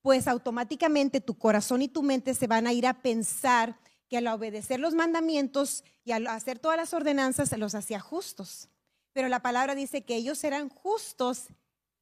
[0.03, 4.27] pues automáticamente tu corazón y tu mente se van a ir a pensar que al
[4.27, 8.67] obedecer los mandamientos y al hacer todas las ordenanzas se los hacía justos.
[9.13, 11.47] Pero la palabra dice que ellos eran justos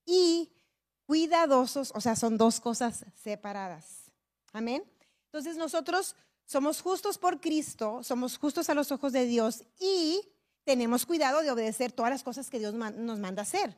[0.04, 0.52] y
[1.06, 4.12] cuidadosos, o sea, son dos cosas separadas.
[4.52, 4.84] Amén.
[5.26, 10.22] Entonces nosotros somos justos por Cristo, somos justos a los ojos de Dios y
[10.64, 13.78] tenemos cuidado de obedecer todas las cosas que Dios nos manda hacer.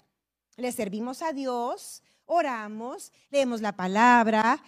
[0.55, 4.61] Le servimos a Dios, oramos, leemos la palabra,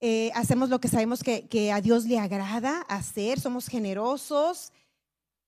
[0.00, 4.72] eh, hacemos lo que sabemos que, que a Dios le agrada hacer, somos generosos,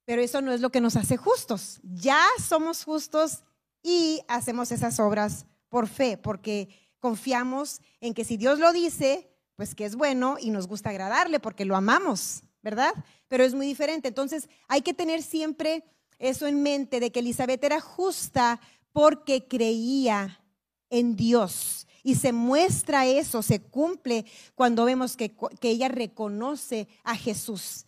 [0.04, 1.80] pero eso no es lo que nos hace justos.
[1.82, 3.44] Ya somos justos
[3.82, 6.68] y hacemos esas obras por fe, porque
[6.98, 11.38] confiamos en que si Dios lo dice, pues que es bueno y nos gusta agradarle
[11.38, 12.92] porque lo amamos, ¿verdad?
[13.28, 14.08] Pero es muy diferente.
[14.08, 15.84] Entonces hay que tener siempre
[16.18, 18.60] eso en mente de que Elizabeth era justa
[18.92, 20.39] porque creía
[20.90, 21.87] en Dios.
[22.03, 24.24] Y se muestra eso, se cumple
[24.55, 27.87] cuando vemos que, ella reconoce a Jesús.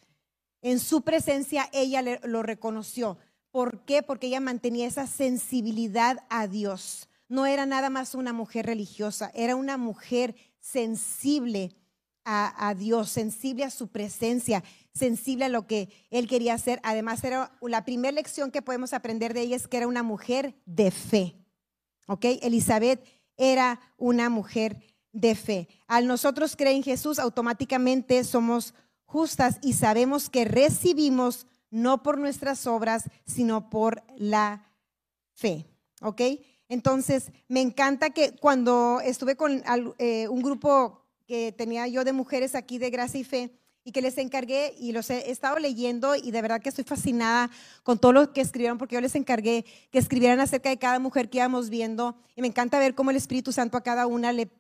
[0.61, 3.19] En su presencia ella lo reconoció.
[3.51, 4.03] ¿Por qué?
[4.03, 7.09] Porque ella mantenía esa sensibilidad a Dios.
[7.29, 11.75] No era nada más una mujer religiosa, era una mujer sensible
[12.25, 14.63] a, a Dios, sensible a su presencia
[14.95, 16.81] sensible a lo que él quería hacer.
[16.83, 20.55] Además, era la primera lección que podemos aprender de ella es que era una mujer
[20.67, 21.35] de fe.
[22.07, 22.25] ¿Ok?
[22.43, 23.05] Elizabeth
[23.37, 24.77] era una mujer
[25.13, 25.69] de fe.
[25.87, 32.67] Al nosotros creer en Jesús, automáticamente somos justas y sabemos que recibimos no por nuestras
[32.67, 34.71] obras, sino por la
[35.33, 35.67] fe.
[36.01, 36.21] ¿Ok?
[36.69, 39.63] Entonces, me encanta que cuando estuve con
[39.99, 43.51] eh, un grupo que tenía yo de mujeres aquí de gracia y fe,
[43.85, 47.51] y que les encargué y los he estado leyendo y de verdad que estoy fascinada
[47.83, 51.29] con todo lo que escribieron porque yo les encargué que escribieran acerca de cada mujer
[51.29, 54.51] que íbamos viendo y me encanta ver cómo el Espíritu Santo a cada una le,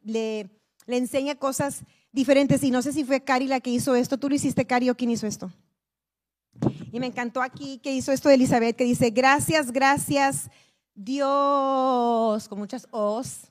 [0.87, 4.35] enseña cosas diferentes y no sé si fue Cari la que hizo esto, tú lo
[4.35, 5.53] hiciste Cari o quién hizo esto.
[6.91, 10.51] Y me encantó aquí que hizo esto de Elizabeth que dice, gracias, gracias
[10.95, 13.49] Dios, con muchas os.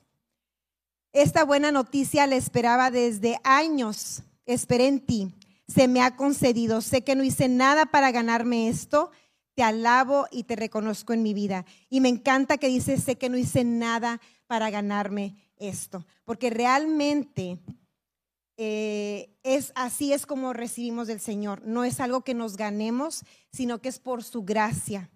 [1.12, 5.34] Esta buena noticia la esperaba desde años, esperé en ti
[5.72, 6.80] se me ha concedido.
[6.80, 9.10] Sé que no hice nada para ganarme esto.
[9.54, 11.64] Te alabo y te reconozco en mi vida.
[11.88, 16.06] Y me encanta que dice, sé que no hice nada para ganarme esto.
[16.24, 17.58] Porque realmente
[18.56, 21.62] eh, es así es como recibimos del Señor.
[21.64, 25.10] No es algo que nos ganemos, sino que es por su gracia.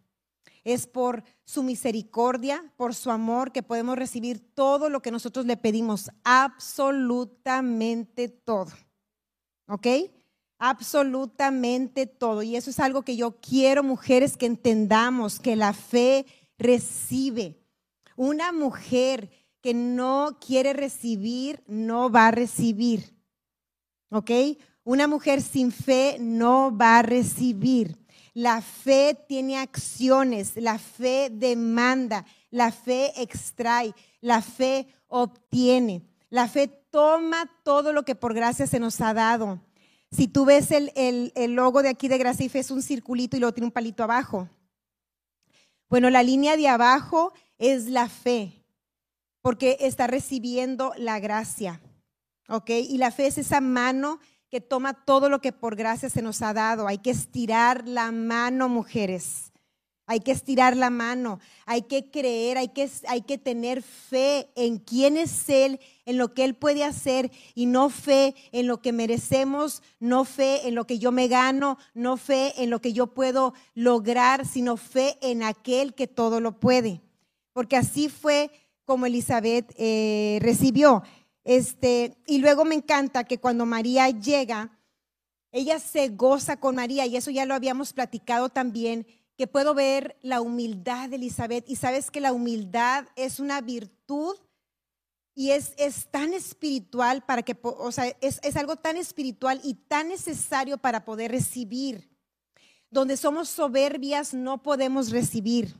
[0.64, 5.56] Es por su misericordia, por su amor, que podemos recibir todo lo que nosotros le
[5.56, 8.72] pedimos, absolutamente todo.
[9.68, 9.86] ¿Ok?
[10.58, 12.42] Absolutamente todo.
[12.42, 16.26] Y eso es algo que yo quiero, mujeres, que entendamos, que la fe
[16.58, 17.58] recibe.
[18.16, 23.14] Una mujer que no quiere recibir, no va a recibir.
[24.10, 24.30] ¿Ok?
[24.84, 27.98] Una mujer sin fe no va a recibir.
[28.32, 36.06] La fe tiene acciones, la fe demanda, la fe extrae, la fe obtiene.
[36.28, 39.60] La fe toma todo lo que por gracia se nos ha dado
[40.10, 43.66] si tú ves el, logo de aquí de Gracife es un circulito y luego tiene
[43.66, 44.48] un palito abajo.
[45.88, 48.64] Bueno, la línea de abajo es la fe,
[49.40, 51.80] porque está recibiendo la gracia.
[52.48, 52.70] ¿Ok?
[52.70, 56.42] Y la fe es esa mano que toma todo lo que por gracia se nos
[56.42, 56.86] ha dado.
[56.86, 59.52] Hay que estirar la mano, mujeres.
[60.08, 64.78] Hay que estirar la mano, hay que creer, hay que, hay que tener fe en
[64.78, 68.92] quién es Él, en lo que Él puede hacer y no fe en lo que
[68.92, 73.08] merecemos, no fe en lo que yo me gano, no fe en lo que yo
[73.08, 77.02] puedo lograr, sino fe en aquel que todo lo puede.
[77.52, 78.52] Porque así fue
[78.84, 81.02] como Elizabeth eh, recibió.
[81.42, 84.70] Este, y luego me encanta que cuando María llega,
[85.50, 90.16] ella se goza con María y eso ya lo habíamos platicado también que puedo ver
[90.22, 94.36] la humildad de Elizabeth y sabes que la humildad es una virtud
[95.34, 99.74] y es, es tan espiritual para que, o sea, es, es algo tan espiritual y
[99.74, 102.08] tan necesario para poder recibir.
[102.90, 105.76] Donde somos soberbias no podemos recibir.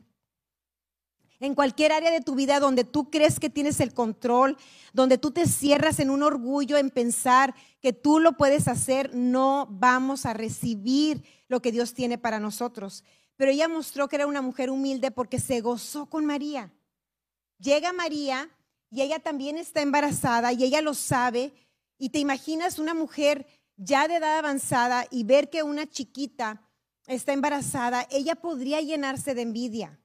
[1.40, 4.58] En cualquier área de tu vida donde tú crees que tienes el control,
[4.92, 9.66] donde tú te cierras en un orgullo en pensar que tú lo puedes hacer, no
[9.70, 13.04] vamos a recibir lo que Dios tiene para nosotros
[13.36, 16.72] pero ella mostró que era una mujer humilde porque se gozó con María.
[17.58, 18.50] Llega María
[18.90, 21.52] y ella también está embarazada y ella lo sabe.
[21.98, 23.46] Y te imaginas una mujer
[23.76, 26.62] ya de edad avanzada y ver que una chiquita
[27.06, 30.00] está embarazada, ella podría llenarse de envidia.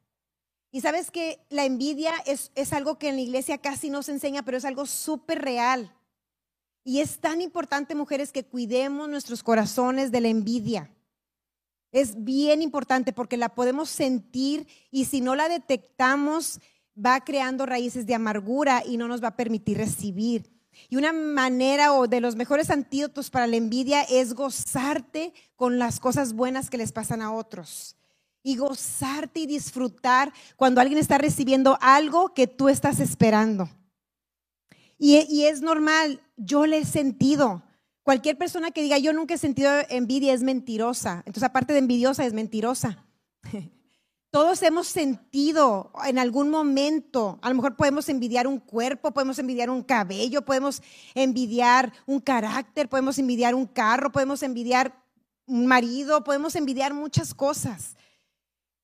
[0.71, 4.13] Y sabes que la envidia es, es algo que en la iglesia casi no se
[4.13, 5.93] enseña, pero es algo súper real.
[6.83, 10.91] Y es tan importante, mujeres, que cuidemos nuestros corazones de la envidia.
[11.91, 16.59] Es bien importante porque la podemos sentir y si no la detectamos,
[16.97, 20.51] va creando raíces de amargura y no nos va a permitir recibir.
[20.89, 25.99] Y una manera o de los mejores antídotos para la envidia es gozarte con las
[25.99, 27.95] cosas buenas que les pasan a otros.
[28.43, 33.69] Y gozarte y disfrutar cuando alguien está recibiendo algo que tú estás esperando.
[34.97, 37.63] Y, es normal, yo le he sentido.
[38.03, 41.23] Cualquier persona que diga yo nunca he sentido envidia es mentirosa.
[41.25, 43.05] Entonces, aparte de envidiosa, es mentirosa.
[44.31, 49.69] Todos hemos sentido en algún momento, a lo mejor podemos envidiar un cuerpo, podemos envidiar
[49.69, 50.81] un cabello, podemos
[51.15, 54.95] envidiar un carácter, podemos envidiar un carro, podemos envidiar
[55.47, 57.97] un marido, podemos envidiar muchas cosas.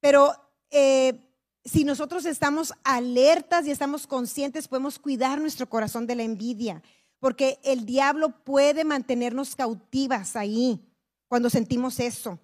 [0.01, 0.33] Pero
[0.69, 6.83] eh, si nosotros estamos alertas y estamos conscientes, podemos cuidar nuestro corazón de la envidia,
[7.19, 10.79] porque el diablo puede mantenernos cautivas ahí
[11.27, 12.39] cuando sentimos eso.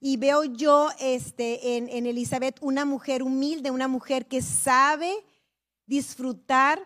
[0.00, 5.12] Y veo yo este, en, Elizabeth una mujer humilde, una mujer que sabe
[5.86, 6.78] disfrutar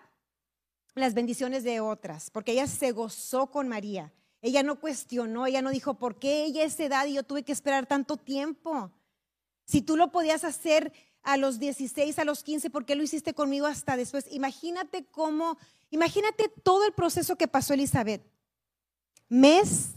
[0.95, 4.13] las bendiciones de otras, porque ella se gozó con María.
[4.41, 7.53] Ella no cuestionó, ella no dijo, ¿por qué ella es edad y yo tuve que
[7.53, 8.93] esperar tanto tiempo?
[9.65, 13.35] Si tú lo podías hacer a los 16, a los 15, ¿por qué lo hiciste
[13.35, 14.27] conmigo hasta después?
[14.31, 15.59] Imagínate cómo,
[15.91, 18.23] imagínate todo el proceso que pasó Elizabeth.
[19.29, 19.95] Mes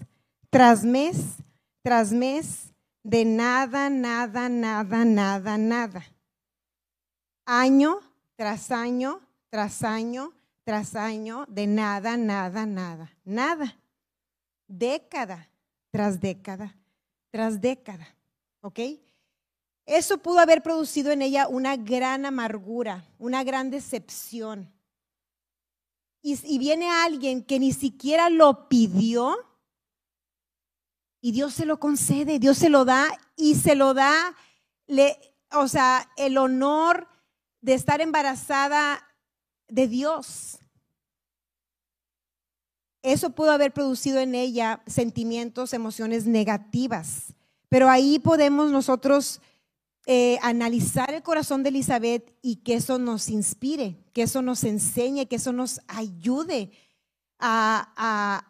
[0.49, 1.37] tras mes,
[1.81, 2.73] tras mes,
[3.03, 6.05] de nada, nada, nada, nada, nada.
[7.45, 7.99] Año
[8.35, 13.77] tras año, tras año, tras año, de nada, nada, nada, nada.
[14.67, 15.47] Década
[15.91, 16.73] tras década,
[17.29, 18.07] tras década.
[18.61, 18.79] ¿Ok?
[19.85, 24.71] Eso pudo haber producido en ella una gran amargura, una gran decepción.
[26.21, 29.37] Y, y viene alguien que ni siquiera lo pidió
[31.21, 34.35] y Dios se lo concede, Dios se lo da y se lo da,
[34.87, 35.17] le,
[35.51, 37.07] o sea, el honor
[37.61, 39.07] de estar embarazada
[39.67, 40.57] de Dios.
[43.03, 47.33] Eso pudo haber producido en ella sentimientos, emociones negativas.
[47.69, 49.41] Pero ahí podemos nosotros
[50.07, 55.27] eh, analizar el corazón de Elizabeth y que eso nos inspire, que eso nos enseñe,
[55.27, 56.71] que eso nos ayude
[57.39, 58.47] a,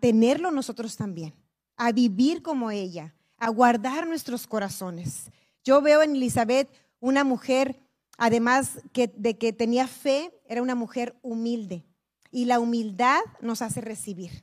[0.00, 1.32] tenerlo nosotros también
[1.76, 5.30] a vivir como ella, a guardar nuestros corazones.
[5.62, 6.68] Yo veo en Elizabeth
[7.00, 7.78] una mujer,
[8.16, 11.84] además de que tenía fe, era una mujer humilde.
[12.32, 14.42] Y la humildad nos hace recibir.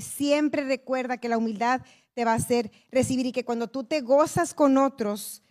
[0.00, 1.82] Siempre recuerda que la humildad
[2.16, 5.42] te va a hacer recibir y que cuando tú te gozas con otros,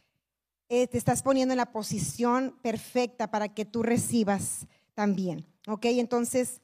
[0.67, 5.45] eh, te estás poniendo en la posición perfecta para que tú recibas también.
[5.67, 5.85] ¿Ok?
[5.85, 6.61] Entonces,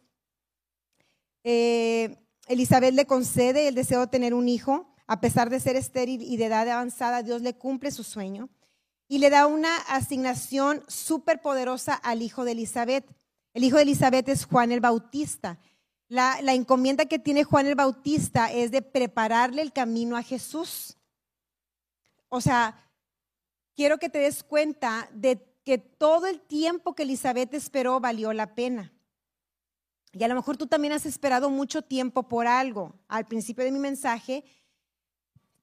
[1.43, 6.23] eh, Elizabeth le concede el deseo de tener un hijo, a pesar de ser estéril
[6.23, 8.49] y de edad avanzada, Dios le cumple su sueño
[9.07, 13.05] y le da una asignación súper poderosa al hijo de Elizabeth.
[13.53, 15.59] El hijo de Elizabeth es Juan el Bautista.
[16.12, 20.97] La, la, encomienda que tiene Juan el Bautista es de prepararle el camino a Jesús.
[22.28, 22.91] O sea,
[23.78, 28.56] quiero que te des cuenta de que todo el tiempo que Elizabeth esperó valió la
[28.56, 28.91] pena.
[30.12, 32.93] Y a lo mejor tú también has esperado mucho tiempo por algo.
[33.08, 34.43] Al principio de mi mensaje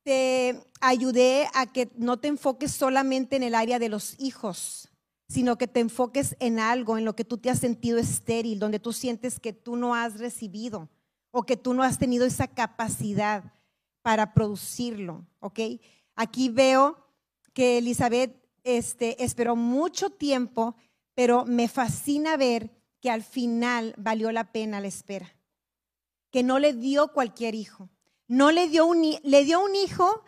[0.02, 4.88] te ayudé a que no te enfoques solamente en el área de los hijos,
[5.28, 8.80] sino que te enfoques en algo en lo que tú te has sentido estéril, donde
[8.80, 10.88] tú sientes que tú no has recibido
[11.30, 13.52] o que tú no has tenido esa capacidad
[14.02, 15.60] para producirlo, ¿ok?
[16.14, 16.96] Aquí veo
[17.52, 20.76] que Elizabeth este, esperó mucho tiempo,
[21.14, 25.36] pero me fascina ver que al final valió la pena la espera,
[26.30, 27.90] que no le dio cualquier hijo,
[28.26, 30.22] no le dio un, le dio un hijo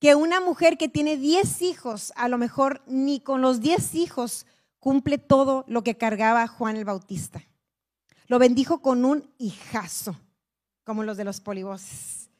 [0.00, 4.46] que una mujer que tiene 10 hijos, a lo mejor ni con los 10 hijos
[4.78, 7.42] cumple todo lo que cargaba Juan el Bautista.
[8.26, 10.16] Lo bendijo con un hijazo,
[10.84, 12.30] como los de los polivoces,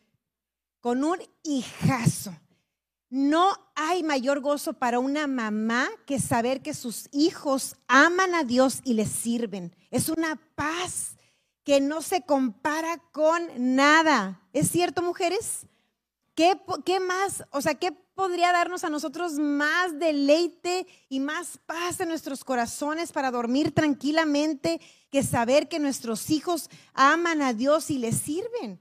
[0.80, 2.34] con un hijazo.
[3.10, 8.80] No hay mayor gozo para una mamá que saber que sus hijos aman a Dios
[8.84, 9.74] y le sirven.
[9.90, 11.16] Es una paz
[11.64, 14.42] que no se compara con nada.
[14.52, 15.66] ¿Es cierto, mujeres?
[16.38, 17.42] ¿Qué, ¿Qué, más?
[17.50, 23.10] O sea, ¿qué podría darnos a nosotros más deleite y más paz en nuestros corazones
[23.10, 24.80] para dormir tranquilamente
[25.10, 28.78] que saber que nuestros hijos aman a Dios y le sirven?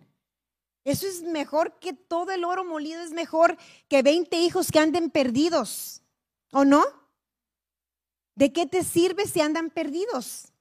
[0.83, 5.09] Eso es mejor que todo el oro molido, es mejor que 20 hijos que anden
[5.09, 6.03] perdidos,
[6.51, 6.85] ¿o no?
[8.35, 10.53] ¿De qué te sirve si andan perdidos?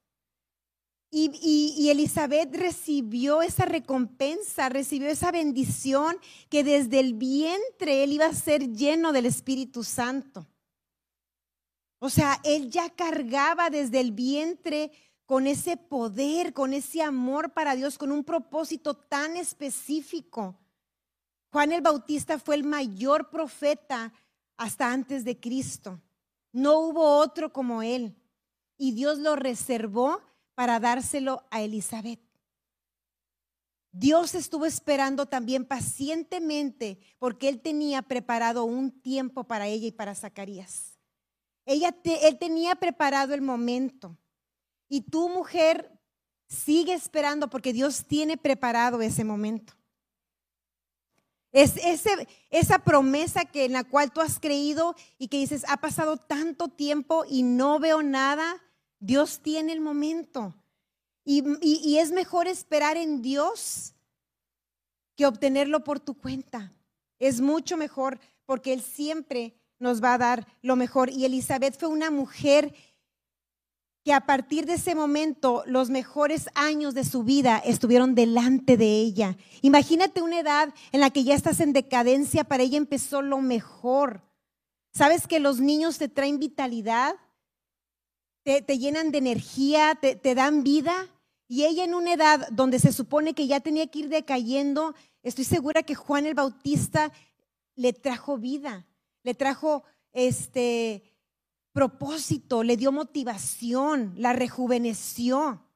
[1.10, 6.16] Y, Elizabeth recibió esa recompensa, recibió esa bendición
[6.50, 10.46] que desde el vientre él iba a ser lleno del Espíritu Santo.
[11.98, 14.90] O sea, él ya cargaba desde el vientre
[15.24, 20.58] con ese poder, con ese amor para Dios, con un propósito tan específico.
[21.50, 24.12] Juan el Bautista fue el mayor profeta
[24.56, 26.00] hasta antes de Cristo.
[26.52, 28.14] No hubo otro como él.
[28.76, 30.20] Y Dios lo reservó
[30.56, 32.18] para dárselo a Elizabeth.
[33.92, 40.14] Dios estuvo esperando también pacientemente porque él tenía preparado un tiempo para ella y para
[40.14, 40.98] Zacarías.
[41.64, 44.18] Ella él tenía preparado el momento.
[44.88, 45.98] Y tu mujer
[46.48, 49.74] sigue esperando porque Dios tiene preparado ese momento.
[51.52, 51.74] Es
[52.50, 56.68] esa promesa que en la cual tú has creído y que dices, ha pasado tanto
[56.68, 58.62] tiempo y no veo nada,
[58.98, 60.54] Dios tiene el momento.
[61.24, 63.94] Y, es mejor esperar en Dios
[65.16, 66.72] que obtenerlo por tu cuenta.
[67.18, 71.10] Es mucho mejor porque Él siempre nos va a dar lo mejor.
[71.10, 72.72] Y Elizabeth fue una mujer
[74.04, 79.00] que a partir de ese momento los mejores años de su vida estuvieron delante de
[79.00, 79.36] ella.
[79.62, 84.22] Imagínate una edad en la que ya estás en decadencia, para ella empezó lo mejor.
[84.92, 87.16] ¿Sabes que los niños te traen vitalidad?
[88.46, 91.08] Te, llenan de energía, te, dan vida.
[91.48, 94.94] Y ella en una edad donde se supone que ya tenía que ir decayendo,
[95.24, 97.12] estoy segura que Juan el Bautista
[97.74, 98.86] le trajo vida,
[99.24, 99.82] le trajo
[100.12, 101.02] este
[101.72, 105.66] propósito, le dio motivación, la rejuveneció.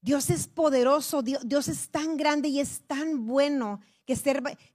[0.00, 4.14] Dios es poderoso, Dios, es tan grande y es tan bueno que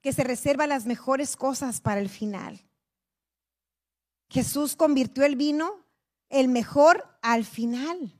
[0.01, 2.59] que se reserva las mejores cosas para el final.
[4.30, 5.84] Jesús convirtió el vino,
[6.30, 8.13] el mejor, al final.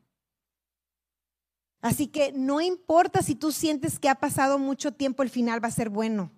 [1.82, 5.68] Así que no importa si tú sientes que ha pasado mucho tiempo, el final va
[5.68, 6.32] a ser bueno.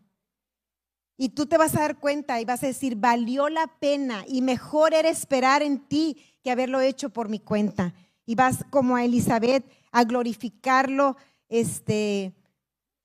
[1.15, 4.41] Y tú te vas a dar cuenta y vas a decir, valió la pena y
[4.41, 7.95] mejor era esperar en ti que haberlo hecho por mi cuenta.
[8.25, 11.17] Y vas como a Elizabeth a glorificarlo
[11.49, 12.35] este,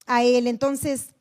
[0.07, 0.47] a él.
[0.47, 1.15] Entonces,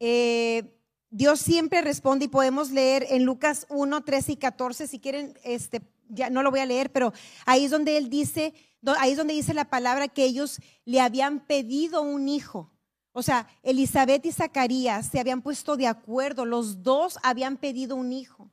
[0.00, 0.74] eh,
[1.10, 5.82] Dios siempre responde y podemos leer en Lucas 1, 13 y 14, si quieren, este,
[6.12, 7.12] ya no lo voy a leer, pero
[7.46, 8.54] ahí es donde él dice,
[8.98, 12.70] ahí es donde dice la palabra que ellos le habían pedido un hijo.
[13.12, 18.12] O sea, Elizabeth y Zacarías se habían puesto de acuerdo, los dos habían pedido un
[18.12, 18.50] hijo.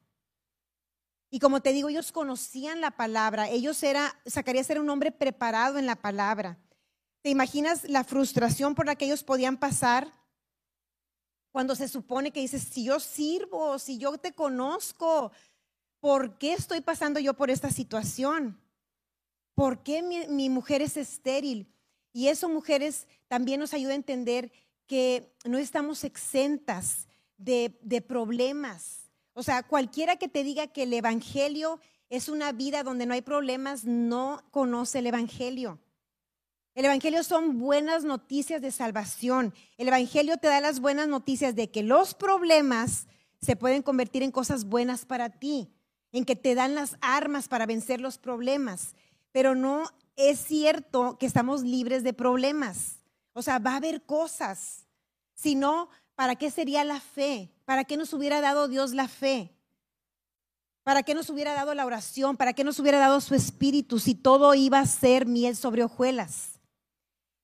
[1.29, 5.77] Y como te digo, ellos conocían la palabra, ellos era, Zacarías era un hombre preparado
[5.77, 6.57] en la palabra.
[7.21, 10.11] ¿Te imaginas la frustración por la que ellos podían pasar
[11.51, 15.31] cuando se supone que dices, si yo sirvo, si yo te conozco,
[15.99, 18.59] ¿por qué estoy pasando yo por esta situación?
[19.55, 21.67] ¿Por qué mi, mujer es estéril?
[22.13, 24.51] Y eso, mujeres, también nos ayuda a entender
[24.87, 29.09] que no estamos exentas de, problemas.
[29.33, 31.79] O sea, cualquiera que te diga que el Evangelio
[32.09, 35.79] es una vida donde no hay problemas, no conoce el Evangelio.
[36.73, 39.53] El Evangelio son buenas noticias de salvación.
[39.77, 43.07] El Evangelio te da las buenas noticias de que los problemas
[43.41, 45.69] se pueden convertir en cosas buenas para ti,
[46.11, 48.95] en que te dan las armas para vencer los problemas.
[49.31, 52.99] Pero no es cierto que estamos libres de problemas.
[53.33, 54.85] O sea, va a haber cosas.
[55.35, 57.51] Si no, ¿para qué sería la fe?
[57.65, 59.53] ¿Para qué nos hubiera dado Dios la fe?
[60.83, 62.35] ¿Para qué nos hubiera dado la oración?
[62.35, 66.59] ¿Para qué nos hubiera dado su espíritu si todo iba a ser miel sobre hojuelas?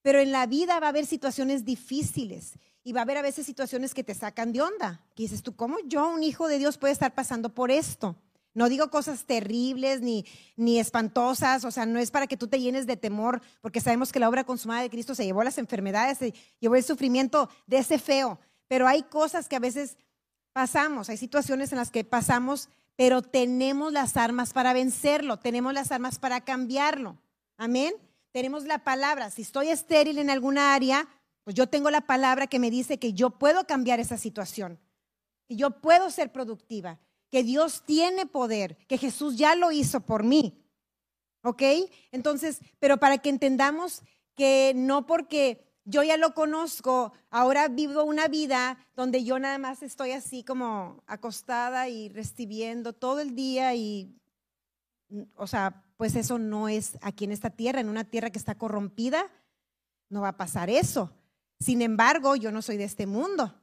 [0.02, 2.54] Pero en la vida va a haber situaciones difíciles
[2.84, 5.02] y va a haber a veces situaciones que te sacan de onda.
[5.16, 8.16] Que dices tú, ¿cómo yo, un hijo de Dios, puede estar pasando por esto?
[8.56, 10.26] No digo cosas terribles ni,
[10.56, 14.14] ni espantosas, o sea, no es para que tú te llenes de temor, porque sabemos
[14.14, 17.80] que la obra consumada de Cristo se llevó las enfermedades, se llevó el sufrimiento de
[17.80, 18.40] ese feo,
[18.70, 19.98] pero hay cosas que a veces
[20.54, 25.92] pasamos, hay situaciones en las que pasamos, pero tenemos las armas para vencerlo, tenemos las
[25.92, 27.18] armas para cambiarlo.
[27.58, 27.94] Amén.
[28.32, 29.32] Tenemos la palabra.
[29.32, 31.08] Si estoy estéril en alguna área,
[31.44, 34.80] pues yo tengo la palabra que me dice que yo puedo cambiar esa situación,
[35.48, 37.00] que yo puedo ser productiva
[37.30, 40.62] que Dios tiene poder, que Jesús ya lo hizo por mí.
[41.44, 41.62] ¿Ok?
[42.12, 44.02] Entonces, pero para que entendamos
[44.36, 49.84] que no porque yo ya lo conozco, ahora vivo una vida donde yo nada más
[49.84, 54.20] estoy así como acostada y recibiendo todo el día y,
[55.36, 58.56] o sea, pues eso no es aquí en esta tierra, en una tierra que está
[58.58, 59.32] corrompida,
[60.10, 61.12] no va a pasar eso.
[61.60, 63.54] Sin embargo, yo no soy de este mundo,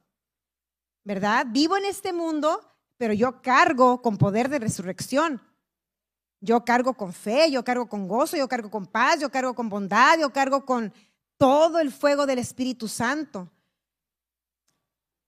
[1.03, 1.45] ¿verdad?
[1.49, 2.61] Vivo en este mundo,
[3.03, 5.41] pero yo cargo con poder de resurrección.
[6.39, 9.67] Yo cargo con fe, yo cargo con gozo, yo cargo con paz, yo cargo con
[9.67, 10.93] bondad, yo cargo con
[11.35, 13.51] todo el fuego del Espíritu Santo.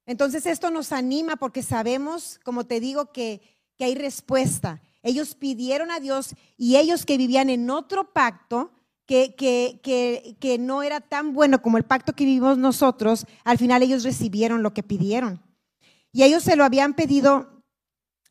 [0.06, 3.42] Entonces esto nos anima porque sabemos, como te digo, que,
[3.76, 4.82] que hay respuesta.
[5.04, 8.72] Ellos pidieron a Dios y ellos que vivían en otro pacto,
[9.06, 13.58] que, que, que, que, no era tan bueno como el pacto que vivimos nosotros, al
[13.58, 15.42] final ellos recibieron lo que pidieron.
[16.14, 17.55] Y ellos se lo habían pedido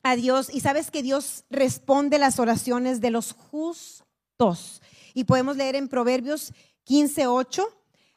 [0.04, 4.82] a Dios y sabes que Dios responde las oraciones de los justos.
[5.14, 6.52] Y podemos leer en Proverbios
[6.84, 7.66] 15, 8,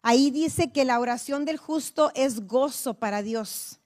[0.01, 3.79] ahí dice que la oración del justo es gozo para Dios.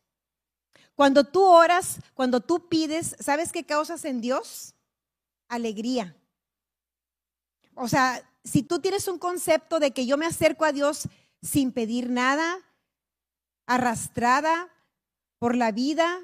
[0.95, 4.73] Cuando tú oras, cuando tú pides, ¿sabes qué causas en Dios?
[5.47, 6.15] Alegría.
[7.75, 11.07] O sea, si tú tienes un concepto de que yo me acerco a Dios
[11.43, 12.57] sin pedir nada,
[13.67, 14.69] arrastrada
[15.37, 16.19] por la vida,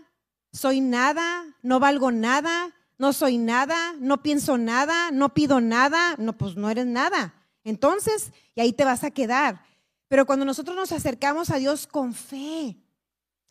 [0.51, 6.37] soy nada, no valgo nada, no soy nada, no pienso nada, no pido nada, no,
[6.37, 7.33] pues no eres nada.
[7.63, 9.61] Entonces, y ahí te vas a quedar.
[10.07, 12.77] Pero cuando nosotros nos acercamos a Dios con fe,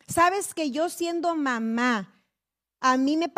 [0.07, 2.23] sabes que yo siendo mamá,
[2.79, 3.31] a mí me,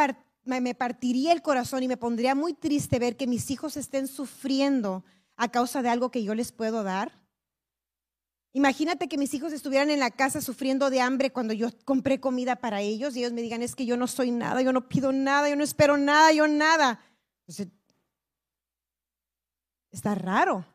[0.62, 5.04] me partiría el corazón y me pondría muy triste ver que mis hijos estén sufriendo
[5.36, 7.20] a causa de algo que yo les puedo dar.
[8.52, 12.56] Imagínate que mis hijos estuvieran en la casa sufriendo de hambre cuando yo compré comida
[12.56, 15.12] para ellos y ellos me digan, es que yo no soy nada, yo no pido
[15.12, 17.00] nada, yo no espero nada, yo nada.
[19.92, 20.66] está raro,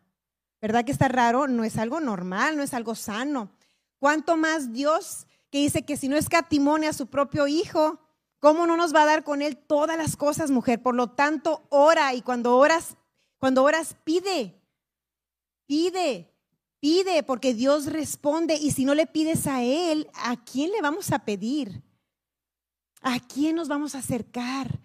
[0.60, 1.48] ¿verdad que está raro?
[1.48, 3.50] No es algo normal, no es algo sano.
[3.98, 7.98] ¿Cuánto más Dios que dice que si no escatimone a su propio hijo,
[8.38, 10.80] ¿cómo no nos va a dar con él todas las cosas, mujer?
[10.80, 12.96] Por lo tanto, ora y cuando oras,
[13.38, 14.60] cuando oras, pide,
[15.66, 16.33] pide
[16.84, 21.12] Pide porque Dios responde y si no le pides a Él, ¿a quién le vamos
[21.12, 21.82] a pedir?
[23.00, 24.82] ¿A quién nos vamos a acercar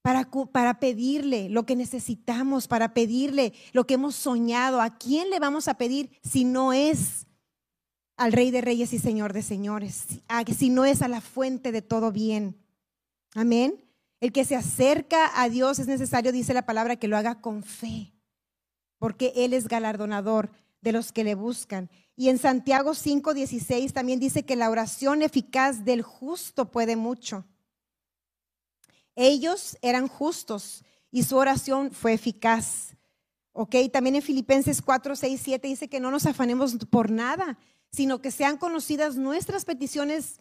[0.00, 4.80] para, para pedirle lo que necesitamos, para pedirle lo que hemos soñado?
[4.80, 7.26] ¿A quién le vamos a pedir si no es
[8.16, 10.06] al Rey de Reyes y Señor de Señores?
[10.56, 12.56] Si no es a la fuente de todo bien.
[13.34, 13.84] Amén.
[14.20, 17.64] El que se acerca a Dios es necesario, dice la palabra, que lo haga con
[17.64, 18.14] fe,
[18.96, 20.50] porque Él es galardonador
[20.80, 21.90] de los que le buscan.
[22.16, 27.44] Y en Santiago 5:16 también dice que la oración eficaz del justo puede mucho.
[29.14, 32.96] Ellos eran justos y su oración fue eficaz.
[33.52, 37.58] Ok, también en Filipenses 4, 6, 7 dice que no nos afanemos por nada,
[37.90, 40.40] sino que sean conocidas nuestras peticiones,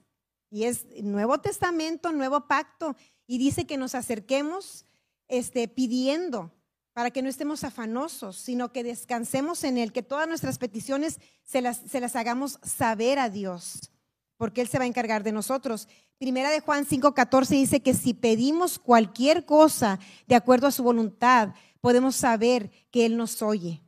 [0.50, 4.86] y es Nuevo Testamento, Nuevo Pacto, y dice que nos acerquemos
[5.28, 6.52] este, pidiendo
[6.98, 11.62] para que no estemos afanosos, sino que descansemos en Él, que todas nuestras peticiones se
[11.62, 13.92] las, hagamos saber a Dios,
[14.36, 15.88] porque Él se va a encargar de nosotros.
[16.18, 21.54] Primera de Juan 5:14 dice que si pedimos cualquier cosa de acuerdo a su voluntad,
[21.82, 23.84] podemos saber que Él nos oye.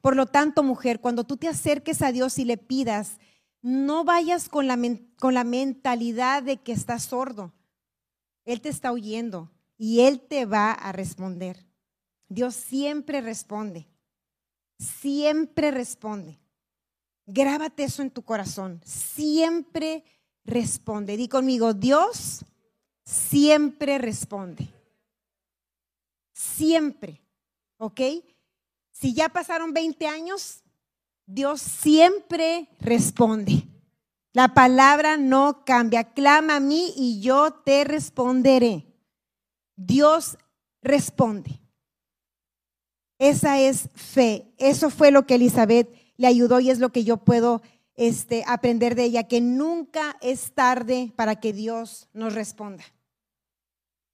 [0.00, 3.20] Por lo tanto, mujer, cuando tú te acerques a Dios y le pidas,
[3.62, 4.76] no vayas con la,
[5.20, 7.54] con la mentalidad de que estás sordo.
[8.44, 11.65] Él te está oyendo y Él te va a responder.
[12.28, 13.86] Dios siempre responde,
[14.78, 16.38] siempre responde.
[17.26, 20.04] Grábate eso en tu corazón, siempre
[20.44, 21.16] responde.
[21.16, 22.44] Di conmigo, Dios
[23.04, 24.68] siempre responde.
[26.32, 27.20] Siempre,
[27.78, 28.00] ¿ok?
[28.92, 30.62] Si ya pasaron 20 años,
[31.26, 33.66] Dios siempre responde.
[34.32, 36.12] La palabra no cambia.
[36.12, 38.86] Clama a mí y yo te responderé.
[39.76, 40.38] Dios
[40.82, 41.58] responde.
[43.18, 44.52] Esa es fe.
[44.58, 47.62] Eso fue lo que Elizabeth le ayudó y es lo que yo puedo
[47.94, 52.84] este, aprender de ella, que nunca es tarde para que Dios nos responda.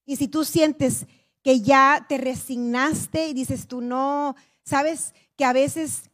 [0.05, 1.07] Y si tú sientes
[1.42, 6.11] que ya te resignaste y dices tú no, sabes que a veces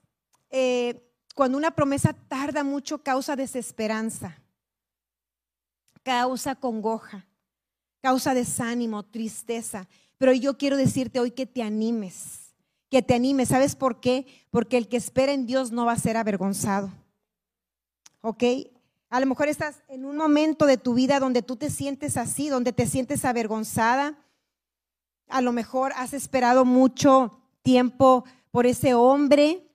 [0.51, 4.39] eh, cuando una promesa tarda mucho causa desesperanza,
[6.03, 7.27] causa congoja,
[8.01, 9.89] causa desánimo, tristeza.
[10.17, 12.48] Pero yo quiero decirte hoy que te animes
[12.91, 13.47] que te anime.
[13.47, 14.27] ¿Sabes por qué?
[14.51, 16.91] Porque el que espera en Dios no va a ser avergonzado.
[18.21, 18.43] ¿Ok?
[19.11, 22.49] A lo mejor estás en un momento de tu vida donde tú te sientes así,
[22.49, 24.19] donde te sientes avergonzada.
[25.29, 29.67] A lo mejor has esperado mucho tiempo por ese hombre.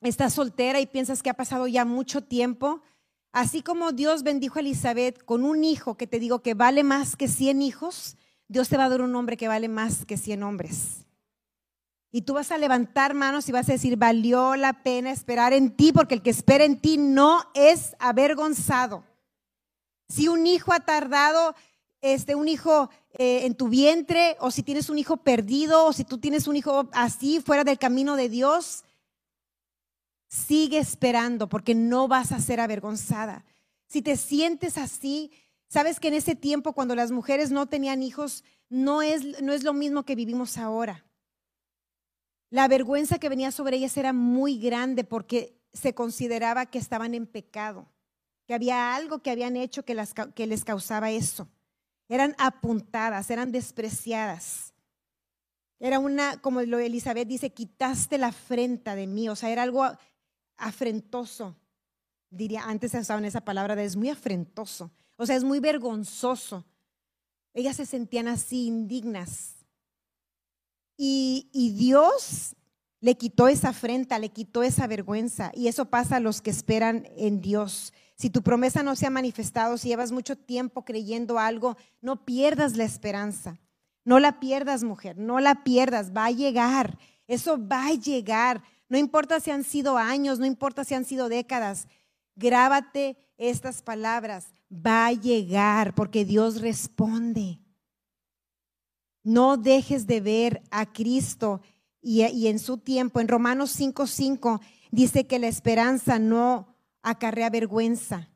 [0.00, 2.82] Estás soltera y piensas que ha pasado ya mucho tiempo.
[3.30, 7.16] Así como Dios bendijo a Elizabeth con un hijo que te digo que vale más
[7.16, 8.16] que 100 hijos,
[8.48, 11.06] Dios te va a dar un hombre que vale más que 100 hombres.
[12.12, 15.74] Y tú vas a levantar manos y vas a decir, valió la pena esperar en
[15.74, 19.02] ti, porque el que espera en ti no es avergonzado.
[20.08, 21.56] Si un hijo ha tardado,
[22.02, 26.04] este, un hijo eh, en tu vientre, o si tienes un hijo perdido, o si
[26.04, 28.84] tú tienes un hijo así, fuera del camino de Dios,
[30.28, 33.44] sigue esperando, porque no vas a ser avergonzada.
[33.86, 35.32] Si te sientes así,
[35.72, 39.62] Sabes que en ese tiempo, cuando las mujeres no tenían hijos, no es, no es
[39.62, 41.02] lo mismo que vivimos ahora.
[42.52, 47.26] La vergüenza que venía sobre ellas era muy grande porque se consideraba que estaban en
[47.26, 47.88] pecado,
[48.46, 51.48] que había algo que habían hecho que, les causaba eso.
[52.10, 54.74] Eran apuntadas, eran despreciadas.
[55.80, 59.86] Era una, como lo Elizabeth dice, quitaste la afrenta de mí, o sea, era algo
[60.58, 61.56] afrentoso.
[62.28, 64.90] Diría, antes se usaban esa palabra de es muy afrentoso.
[65.16, 66.66] O sea, es muy vergonzoso.
[67.54, 69.61] Ellas se sentían así indignas.
[70.96, 72.54] Y, Dios
[73.00, 75.50] le quitó esa afrenta, le quitó esa vergüenza.
[75.54, 77.92] Y eso pasa a los que esperan en Dios.
[78.14, 82.76] Si tu promesa no se ha manifestado, si llevas mucho tiempo creyendo algo, no pierdas
[82.76, 83.58] la esperanza.
[84.04, 86.12] No la pierdas, mujer, no la pierdas.
[86.16, 86.98] Va a llegar.
[87.26, 88.62] Eso va a llegar.
[88.88, 91.88] No importa si han sido años, no importa si han sido décadas.
[92.36, 97.58] Grábate estas palabras va a llegar porque Dios responde.
[99.22, 101.60] No dejes de ver a Cristo
[102.00, 103.20] y, en su tiempo.
[103.20, 104.60] En Romanos 5:5
[104.90, 108.28] dice que la esperanza no acarrea vergüenza.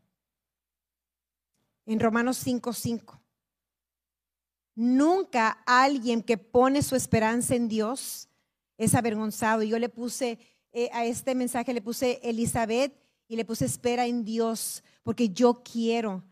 [1.85, 3.21] En Romanos 5:5.
[4.75, 8.29] Nunca alguien que pone su esperanza en Dios
[8.77, 9.63] es avergonzado.
[9.63, 10.39] Yo le puse
[10.73, 12.95] eh, a este mensaje, le puse Elizabeth
[13.27, 16.23] y le puse espera en Dios, porque yo quiero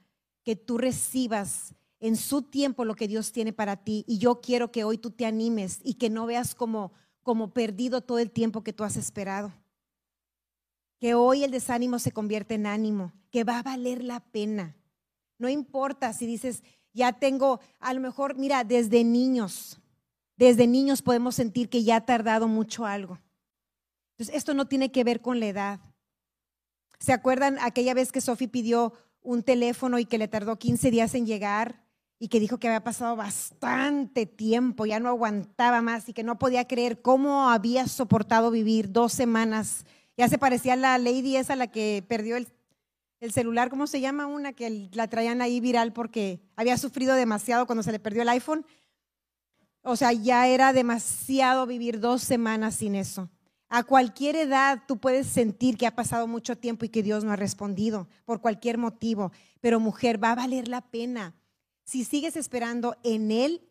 [0.45, 1.75] que tú recibas
[2.05, 4.05] en su tiempo lo que Dios tiene para ti.
[4.07, 6.93] Y yo quiero que hoy tú te animes y que no veas como,
[7.23, 9.55] como perdido todo el tiempo que tú has esperado.
[11.01, 14.77] Que hoy el desánimo se convierte en ánimo, que va a valer la pena.
[15.39, 19.81] No importa si dices, ya tengo, a lo mejor, mira, desde niños,
[20.37, 23.19] desde niños podemos sentir que ya ha tardado mucho algo.
[24.11, 25.81] Entonces, esto no tiene que ver con la edad.
[26.99, 28.93] ¿Se acuerdan aquella vez que Sophie pidió
[29.23, 31.84] un teléfono y que le tardó 15 días en llegar
[32.25, 36.39] y que dijo que había pasado bastante tiempo, ya no aguantaba más y que no
[36.39, 39.85] podía creer cómo había soportado vivir dos semanas?
[40.17, 42.49] Ya se parecía a la lady esa, la que perdió el,
[43.21, 44.25] el celular, ¿cómo se llama?
[44.25, 48.31] Una que la traían ahí viral porque había sufrido demasiado cuando se le perdió el
[48.31, 48.65] iPhone.
[49.83, 53.29] O sea, ya era demasiado vivir dos semanas sin eso.
[53.69, 57.33] A cualquier edad tú puedes sentir que ha pasado mucho tiempo y que Dios no
[57.33, 61.35] ha respondido por cualquier motivo, pero mujer, va a valer la pena.
[61.85, 63.63] Si sigues esperando en Él,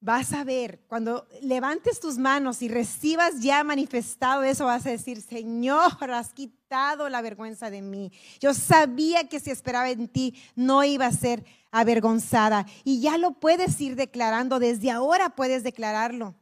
[0.00, 5.20] vas a ver, cuando levantes tus manos y recibas ya manifestado eso, vas a decir,
[5.20, 8.12] Señor, has quitado la vergüenza de mí.
[8.40, 12.66] Yo sabía que si esperaba en ti, no iba a ser avergonzada.
[12.84, 16.34] Y ya lo puedes ir declarando, desde ahora puedes declararlo,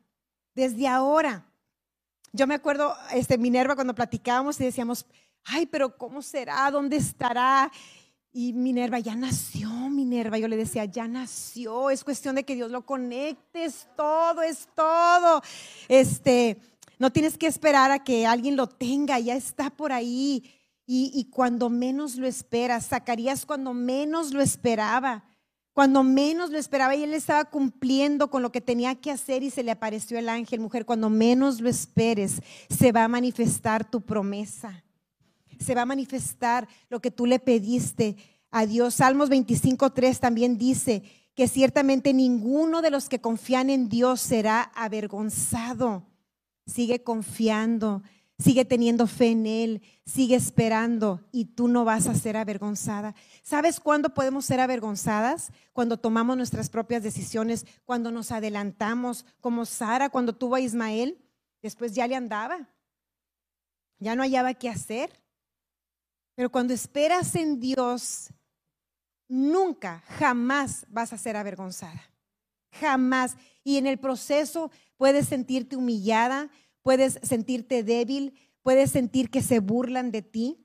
[0.54, 1.46] desde ahora.
[2.32, 5.06] Yo me acuerdo, este, Minerva, cuando platicábamos y decíamos,
[5.44, 6.70] ay, pero ¿cómo será?
[6.70, 7.70] ¿Dónde estará?
[8.38, 10.36] Y Minerva, ya nació, Minerva.
[10.36, 11.88] Yo le decía, ya nació.
[11.88, 15.40] Es cuestión de que Dios lo conecte, es todo, es todo.
[15.88, 16.58] Este,
[16.98, 20.52] no tienes que esperar a que alguien lo tenga, ya está por ahí.
[20.84, 25.24] Y, y cuando menos lo esperas, Zacarías cuando menos lo esperaba
[25.72, 29.50] cuando menos lo esperaba y él estaba cumpliendo con lo que tenía que hacer y
[29.50, 34.00] se le apareció el ángel, mujer, cuando menos lo esperes, se va a manifestar tu
[34.00, 34.85] promesa.
[35.58, 38.16] Se va a manifestar lo que tú le pediste
[38.50, 38.94] a Dios.
[38.94, 41.02] Salmos 25.3 también dice
[41.34, 46.06] que ciertamente ninguno de los que confían en Dios será avergonzado.
[46.66, 48.02] Sigue confiando,
[48.38, 53.14] sigue teniendo fe en Él, sigue esperando y tú no vas a ser avergonzada.
[53.42, 55.50] ¿Sabes cuándo podemos ser avergonzadas?
[55.72, 61.18] Cuando tomamos nuestras propias decisiones, cuando nos adelantamos, como Sara cuando tuvo a Ismael,
[61.62, 62.68] después ya le andaba,
[63.98, 65.10] ya no hallaba qué hacer.
[66.36, 68.28] Pero cuando esperas en Dios,
[69.26, 72.02] nunca, jamás vas a ser avergonzada.
[72.70, 73.36] Jamás.
[73.64, 76.50] Y en el proceso puedes sentirte humillada,
[76.82, 80.62] puedes sentirte débil, puedes sentir que se burlan de ti.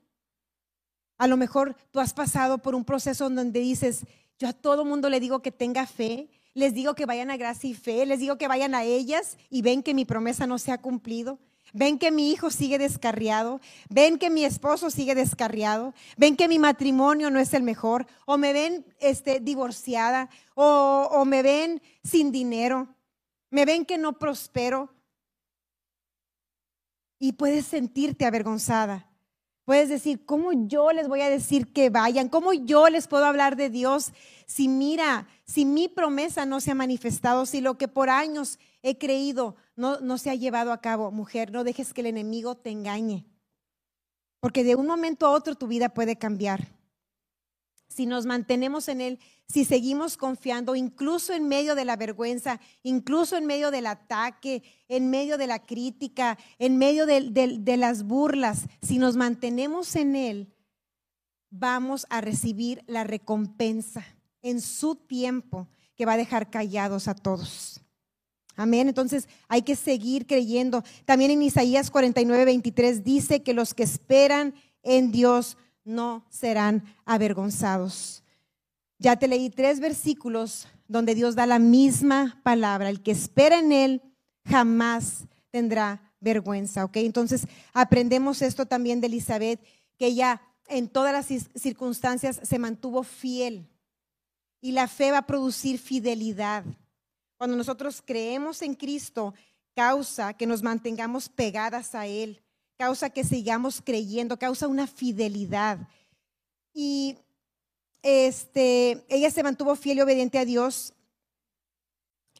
[1.16, 4.04] A lo mejor tú has pasado por un proceso donde dices,
[4.38, 7.70] yo a todo mundo le digo que tenga fe, les digo que vayan a gracia
[7.70, 10.70] y fe, les digo que vayan a ellas y ven que mi promesa no se
[10.70, 11.38] ha cumplido.
[11.72, 16.58] Ven que mi hijo sigue descarriado, ven que mi esposo sigue descarriado, ven que mi
[16.58, 22.30] matrimonio no es el mejor, o me ven este, divorciada, o, o me ven sin
[22.30, 22.88] dinero,
[23.50, 24.90] me ven que no prospero.
[27.18, 29.08] Y puedes sentirte avergonzada.
[29.64, 32.28] Puedes decir, ¿cómo yo les voy a decir que vayan?
[32.28, 34.12] ¿Cómo yo les puedo hablar de Dios
[34.44, 38.98] si mira, si mi promesa no se ha manifestado, si lo que por años he
[38.98, 41.10] creído no, se ha llevado a cabo?
[41.10, 43.26] Mujer, no dejes que el enemigo te engañe,
[44.40, 46.78] porque de un momento a otro tu vida puede cambiar.
[47.88, 49.18] si nos mantenemos en Él,
[49.48, 55.10] si seguimos confiando, incluso en medio de la vergüenza, incluso en medio del ataque, en
[55.10, 60.54] medio de la crítica, en medio de las burlas, si nos mantenemos en Él,
[61.50, 64.04] vamos a recibir la recompensa
[64.40, 67.81] en su tiempo que va a dejar callados a todos.
[68.56, 68.88] Amén.
[68.88, 70.84] Entonces hay que seguir creyendo.
[71.04, 78.22] También en Isaías 49, 23 dice que los que esperan en Dios no serán avergonzados.
[78.98, 82.88] Ya te leí tres versículos donde Dios da la misma palabra.
[82.88, 84.02] El que espera en Él
[84.44, 86.84] jamás tendrá vergüenza.
[86.84, 86.98] ¿Ok?
[86.98, 89.60] Entonces aprendemos esto también de Elizabeth,
[89.98, 93.68] que ella en todas las circunstancias se mantuvo fiel.
[94.60, 96.64] Y la fe va a producir fidelidad.
[97.42, 99.34] Cuando nosotros creemos en Cristo,
[99.74, 102.40] causa que nos mantengamos pegadas a Él,
[102.78, 105.88] causa que sigamos creyendo, causa una fidelidad.
[106.72, 107.16] Y
[108.00, 110.94] este, ella se mantuvo fiel y obediente a Dios.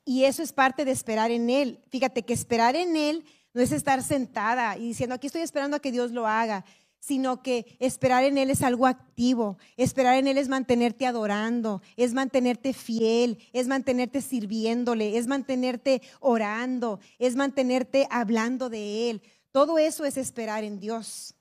[0.04, 1.80] Y eso es parte de esperar en Él.
[1.90, 3.24] Fíjate que esperar en Él
[3.54, 6.64] no es estar sentada y diciendo, aquí estoy esperando a que Dios lo haga
[7.02, 9.58] sino que esperar en Él es algo activo.
[9.76, 17.00] Esperar en Él es mantenerte adorando, es mantenerte fiel, es mantenerte sirviéndole, es mantenerte orando,
[17.18, 19.22] es mantenerte hablando de Él.
[19.50, 21.34] Todo eso es esperar en Dios.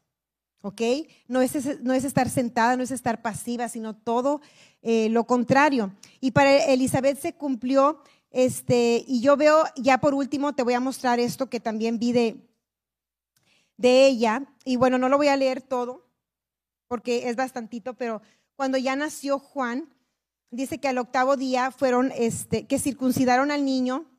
[0.63, 0.81] ¿Ok?
[1.27, 4.41] No es, no es estar sentada, no es estar pasiva, sino todo
[4.81, 5.93] eh, lo contrario.
[6.21, 8.01] Y para Elizabeth se cumplió,
[8.31, 12.13] este, y yo veo, ya por último, te voy a mostrar esto que también vi
[12.13, 12.50] de,
[13.81, 14.45] de ella.
[14.63, 16.07] Y bueno, no lo voy a leer todo
[16.87, 18.21] porque es bastantito, pero
[18.57, 19.93] cuando ya nació Juan,
[20.49, 24.11] dice que al octavo día fueron, este, que circuncidaron al niño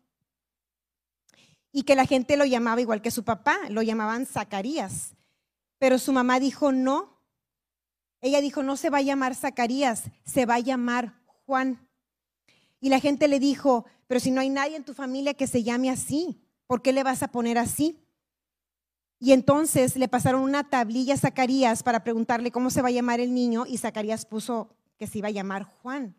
[1.71, 5.15] y que la gente lo llamaba igual que su papá, lo llamaban Zacarías.
[5.79, 7.21] Pero su mamá dijo no.
[8.23, 11.89] Ella dijo, no se va a llamar Zacarías, se va a llamar Juan.
[12.81, 15.63] Y la gente le dijo, pero si no hay nadie en tu familia que se
[15.63, 18.02] llame así, ¿por qué le vas a poner así?
[19.25, 23.21] Y entonces le pasaron una tablilla a Zacarías para preguntarle cómo se va a llamar
[23.21, 26.17] el niño y Zacarías puso que se iba a llamar Juan.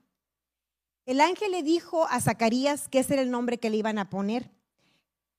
[1.05, 4.09] El ángel le dijo a Zacarías que ese era el nombre que le iban a
[4.09, 4.51] poner.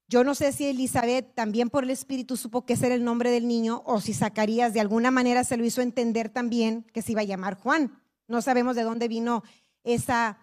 [0.09, 3.31] Yo no sé si Elizabeth también por el Espíritu supo que ese era el nombre
[3.31, 7.13] del niño o si Zacarías de alguna manera se lo hizo entender también que se
[7.13, 7.99] iba a llamar Juan.
[8.29, 9.43] No sabemos de dónde vino
[9.85, 10.37] esa,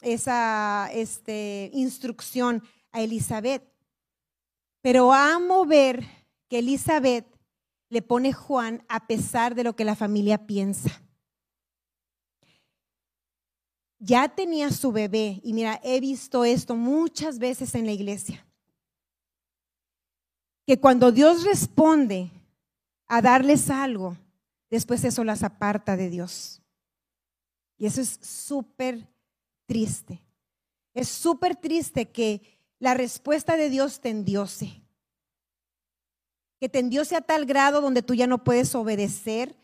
[0.00, 2.62] esa este, instrucción
[2.92, 3.62] a Elizabeth.
[4.80, 6.21] Pero amo ver
[6.52, 7.24] que Elizabeth
[7.88, 10.90] le pone Juan a pesar de lo que la familia piensa.
[13.98, 18.46] Ya tenía su bebé y mira, he visto esto muchas veces en la iglesia.
[20.66, 22.30] Que cuando Dios responde
[23.06, 24.18] a darles algo,
[24.68, 26.60] después eso las aparta de Dios.
[27.78, 29.08] Y eso es súper
[29.64, 30.20] triste.
[30.92, 32.42] Es súper triste que
[32.78, 34.81] la respuesta de Dios te endiose
[36.62, 39.56] que tendióse a tal grado donde tú ya no puedes obedecer.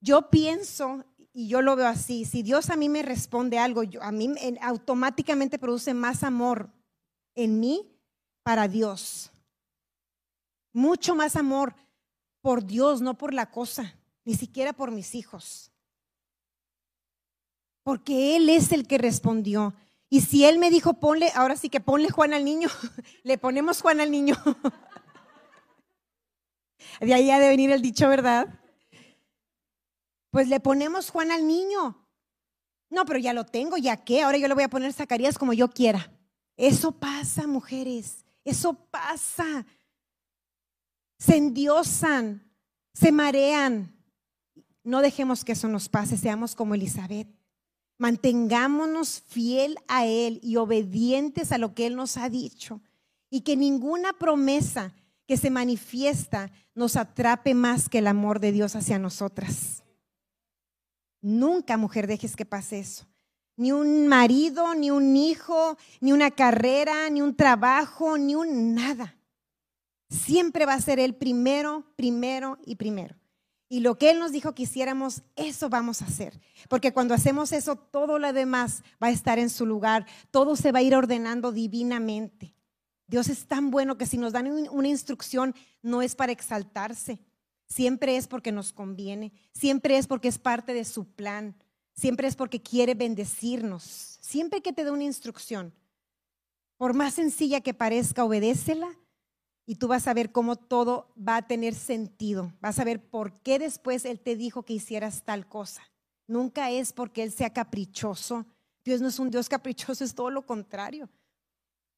[0.00, 4.10] Yo pienso, y yo lo veo así, si Dios a mí me responde algo, a
[4.10, 6.70] mí automáticamente produce más amor
[7.36, 7.88] en mí
[8.42, 9.30] para Dios.
[10.72, 11.76] Mucho más amor
[12.40, 13.94] por Dios, no por la cosa,
[14.24, 15.70] ni siquiera por mis hijos.
[17.84, 19.72] Porque Él es el que respondió.
[20.08, 22.68] Y si Él me dijo, ponle, ahora sí que ponle Juan al niño,
[23.22, 24.34] le ponemos Juan al niño.
[27.00, 28.48] De ahí ha de venir el dicho, ¿verdad?
[30.30, 32.06] Pues le ponemos Juan al niño.
[32.90, 34.22] No, pero ya lo tengo, ¿ya qué?
[34.22, 36.12] Ahora yo le voy a poner Zacarías como yo quiera.
[36.56, 38.24] Eso pasa, mujeres.
[38.44, 39.64] Eso pasa.
[41.18, 42.42] Se endiosan,
[42.92, 43.96] se marean.
[44.84, 47.28] No dejemos que eso nos pase, seamos como Elizabeth.
[47.98, 52.82] Mantengámonos fiel a Él y obedientes a lo que Él nos ha dicho.
[53.30, 54.94] Y que ninguna promesa
[55.30, 59.84] que se manifiesta nos atrape más que el amor de Dios hacia nosotras.
[61.20, 63.06] Nunca, mujer, dejes que pase eso.
[63.54, 69.14] Ni un marido, ni un hijo, ni una carrera, ni un trabajo, ni un nada.
[70.08, 73.14] Siempre va a ser Él primero, primero y primero.
[73.68, 76.40] Y lo que Él nos dijo que hiciéramos, eso vamos a hacer.
[76.68, 80.06] Porque cuando hacemos eso, todo lo demás va a estar en su lugar.
[80.32, 82.56] Todo se va a ir ordenando divinamente.
[83.10, 85.52] Dios es tan bueno que si nos dan una instrucción
[85.82, 87.18] no es para exaltarse,
[87.66, 91.56] siempre es porque nos conviene, siempre es porque es parte de su plan,
[91.92, 94.18] siempre es porque quiere bendecirnos.
[94.20, 95.74] Siempre que te dé una instrucción,
[96.76, 98.96] por más sencilla que parezca, obedécela
[99.66, 102.52] y tú vas a ver cómo todo va a tener sentido.
[102.60, 105.82] Vas a ver por qué después Él te dijo que hicieras tal cosa.
[106.28, 108.46] Nunca es porque Él sea caprichoso.
[108.84, 111.10] Dios no es un Dios caprichoso, es todo lo contrario.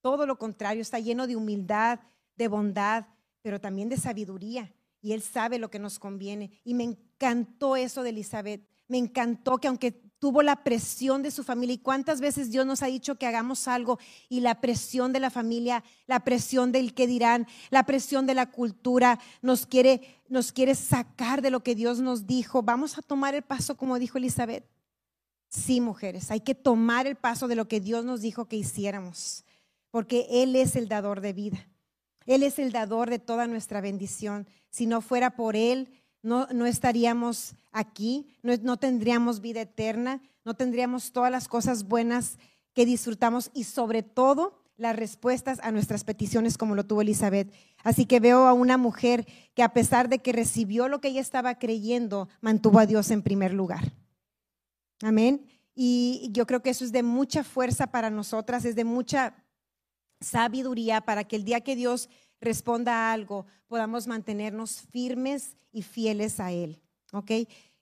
[0.03, 2.01] Todo lo contrario, está lleno de humildad,
[2.37, 3.07] de bondad,
[3.41, 4.75] pero también de sabiduría.
[5.01, 6.51] Y Él sabe lo que nos conviene.
[6.65, 8.69] Y me encantó eso de Elizabeth.
[8.87, 9.93] Me encantó que aunque
[10.23, 13.67] tuvo la presión de su familia, y cuántas veces Dios nos ha dicho que hagamos
[13.67, 13.99] algo,
[14.29, 18.51] y la presión de la familia, la presión del que dirán, la presión de la
[18.51, 22.63] cultura, nos quiere, nos quiere sacar de lo que Dios nos dijo.
[22.63, 24.65] Vamos a tomar el paso como dijo Elizabeth.
[25.49, 29.45] Sí, mujeres, hay que tomar el paso de lo que Dios nos dijo que hiciéramos,
[29.93, 31.69] porque Él es el dador de vida.
[32.27, 34.49] Él es el dador de toda nuestra bendición.
[34.71, 35.89] Si no fuera por Él,
[36.23, 42.39] no, no estaríamos aquí, no, no tendríamos vida eterna, no tendríamos todas las cosas buenas
[42.75, 47.53] que disfrutamos y sobre todo las respuestas a nuestras peticiones como lo tuvo Elizabeth.
[47.85, 51.21] Así que veo a una mujer que a pesar de que recibió lo que ella
[51.21, 53.93] estaba creyendo, mantuvo a Dios en primer lugar.
[55.03, 55.45] Amén.
[55.75, 59.35] Y yo creo que eso es de mucha fuerza para nosotras, es de mucha
[60.23, 62.09] sabiduría para que el día que Dios
[62.41, 66.81] responda a algo podamos mantenernos firmes y fieles a Él.
[67.13, 67.31] ¿Ok?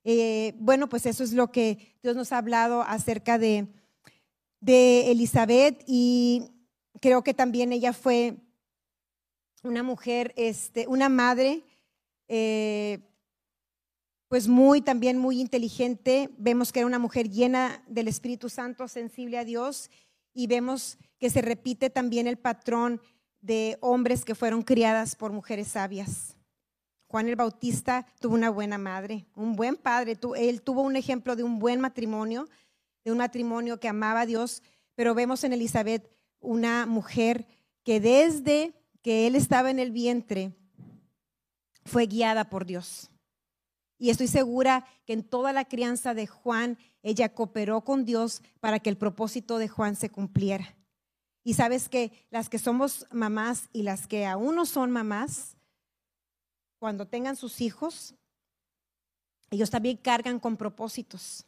[0.05, 3.67] Eh, bueno, pues eso es lo que Dios nos ha hablado acerca de,
[4.61, 6.53] de Elizabeth y
[7.01, 8.37] creo que también ella fue
[9.63, 11.63] una mujer, este, una madre,
[12.29, 13.01] eh,
[14.29, 16.31] pues muy, también muy inteligente.
[16.39, 19.91] Vemos que era una mujer llena del Espíritu Santo, sensible a Dios
[20.33, 23.01] y vemos que se repite también el patrón
[23.41, 26.37] de hombres que fueron criadas por mujeres sabias.
[27.07, 30.17] Juan el Bautista tuvo una buena madre, un buen padre.
[30.37, 32.49] Él tuvo un ejemplo de un buen matrimonio,
[33.05, 34.63] de un matrimonio que amaba a Dios,
[34.95, 36.09] pero vemos en Elizabeth
[36.39, 37.47] una mujer
[37.83, 40.55] que desde que él estaba en el vientre
[41.85, 43.11] fue guiada por Dios.
[43.99, 48.81] Y estoy segura que en toda la crianza de Juan, ella cooperó con Dios para
[48.81, 50.77] que el propósito de Juan se cumpliera.
[51.43, 55.57] Y sabes que las que somos mamás y las que aún no son mamás,
[56.79, 58.15] cuando tengan sus hijos,
[59.51, 61.47] ellos también cargan con propósitos.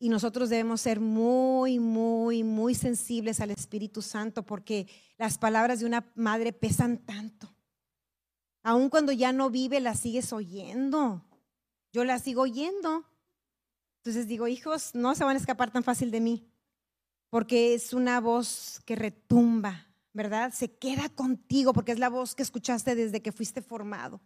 [0.00, 5.86] Y nosotros debemos ser muy, muy, muy sensibles al Espíritu Santo porque las palabras de
[5.86, 7.52] una madre pesan tanto.
[8.62, 11.24] Aun cuando ya no vive, las sigues oyendo.
[11.92, 13.04] Yo las sigo oyendo.
[14.08, 16.50] Entonces digo, hijos, no se van a escapar tan fácil de mí
[17.28, 20.50] porque es una voz que retumba, ¿verdad?
[20.54, 24.22] Se queda contigo porque es la voz que escuchaste desde que fuiste formado.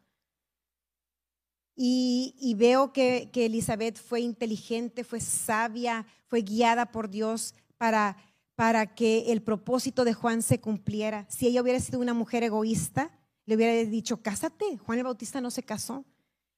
[1.75, 8.17] Y, veo que, que, Elizabeth fue inteligente, fue sabia, fue guiada por Dios para,
[8.55, 11.27] para que el propósito de Juan se cumpliera.
[11.29, 13.11] Si ella hubiera sido una mujer egoísta,
[13.47, 14.79] le hubiera dicho, cásate.
[14.79, 16.05] Juan el Bautista no se casó.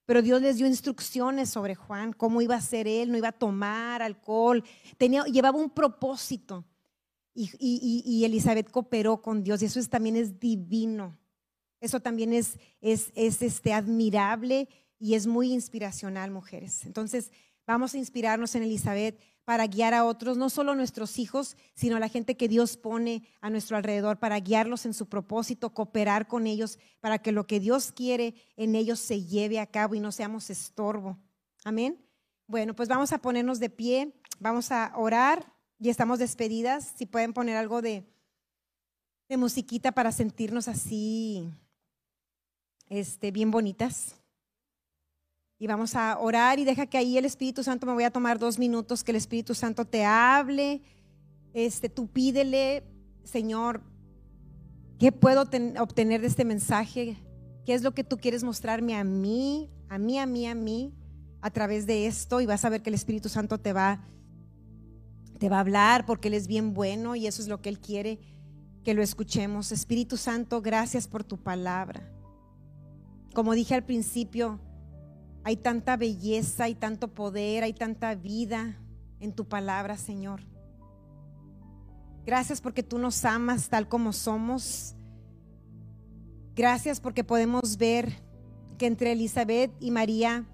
[0.07, 3.33] Pero Dios les dio instrucciones sobre Juan, cómo iba a ser él, no iba a
[3.33, 4.63] tomar alcohol,
[4.99, 6.65] tenía, llevaba un propósito.
[7.37, 11.19] Y, Elizabeth cooperó con Dios y eso también es divino.
[11.81, 16.85] Eso también es, es, es este, admirable y es muy inspiracional, mujeres.
[16.85, 17.33] Entonces,
[17.67, 21.97] vamos a inspirarnos en Elizabeth para guiar a otros, no solo a nuestros hijos, sino
[21.97, 26.27] a la gente que Dios pone a nuestro alrededor, para guiarlos en su propósito, cooperar
[26.27, 30.01] con ellos, para que lo que Dios quiere en ellos se lleve a cabo y
[30.01, 31.19] no seamos estorbo.
[31.65, 32.01] Amén.
[32.47, 36.93] Bueno, pues vamos a ponernos de pie, vamos a orar y estamos despedidas.
[36.97, 38.07] Si pueden poner algo de,
[39.29, 41.51] de musiquita para sentirnos así,
[42.89, 44.17] este, bien bonitas
[45.59, 48.39] y vamos a orar y deja que ahí el Espíritu Santo, me voy a tomar
[48.39, 50.83] dos minutos, que el Espíritu Santo te hable.
[51.53, 52.85] Este, tú pídele,
[53.23, 53.83] Señor,
[54.99, 55.43] ¿qué puedo
[55.79, 57.17] obtener de este mensaje?
[57.65, 60.93] ¿Qué es lo que tú quieres mostrarme a mí, a mí, a mí, a mí,
[61.41, 62.41] a través de esto?
[62.41, 64.05] Y vas a ver que el Espíritu Santo te va,
[65.39, 67.79] te va a hablar porque Él es bien bueno y eso es lo que Él
[67.79, 68.19] quiere
[68.83, 69.73] que lo escuchemos.
[69.73, 72.07] Espíritu Santo, gracias por tu palabra.
[73.33, 74.61] Como dije al principio,
[75.45, 78.79] hay tanta belleza, hay tanto poder, hay tanta vida
[79.21, 80.41] en tu palabra, Señor.
[82.25, 84.97] Gracias porque tú nos amas tal como somos.
[86.55, 88.23] Gracias porque podemos ver
[88.79, 90.47] que entre Elizabeth y María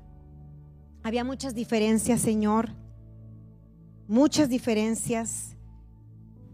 [1.05, 2.70] había muchas diferencias, Señor.
[4.09, 5.57] Muchas diferencias.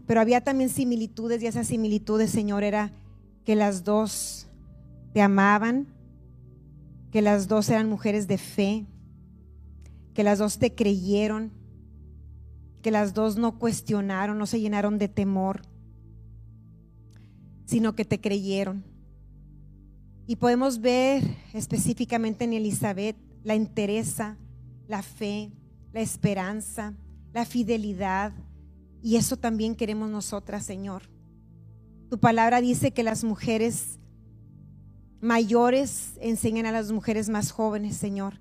[0.05, 2.91] Pero había también similitudes y esas similitudes, Señor, era
[3.43, 4.47] que las dos
[5.13, 5.96] te amaban,
[7.17, 8.85] que las dos eran mujeres de fe,
[10.13, 11.51] que las dos te creyeron,
[12.83, 15.63] que las dos no cuestionaron, no se llenaron de temor,
[17.65, 18.83] sino que te creyeron.
[20.27, 21.23] Y podemos ver
[21.55, 24.37] específicamente en Elizabeth la entereza,
[24.87, 25.51] la fe,
[25.93, 26.93] la esperanza,
[27.33, 28.31] la fidelidad.
[29.01, 31.09] Y eso también queremos nosotras, Señor.
[32.11, 33.97] Tu palabra dice que las mujeres
[35.21, 38.39] mayores enseñan a las mujeres más jóvenes, Señor.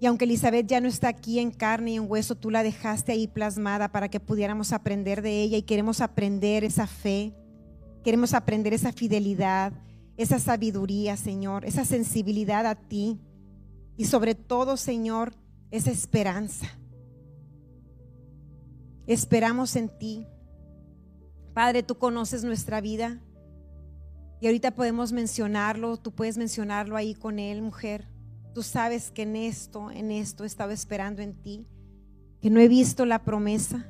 [0.00, 3.12] Y aunque Elizabeth ya no está aquí en carne y en hueso, tú la dejaste
[3.12, 7.34] ahí plasmada para que pudiéramos aprender de ella y queremos aprender esa fe,
[8.04, 9.72] queremos aprender esa fidelidad,
[10.16, 13.18] esa sabiduría, Señor, esa sensibilidad a ti
[13.96, 15.34] y sobre todo, Señor,
[15.72, 16.68] esa esperanza.
[19.08, 20.26] Esperamos en ti.
[21.54, 23.20] Padre, tú conoces nuestra vida
[24.40, 28.06] y ahorita podemos mencionarlo, tú puedes mencionarlo ahí con él, mujer.
[28.54, 31.66] Tú sabes que en esto, en esto he estado esperando en ti,
[32.40, 33.86] que no he visto la promesa,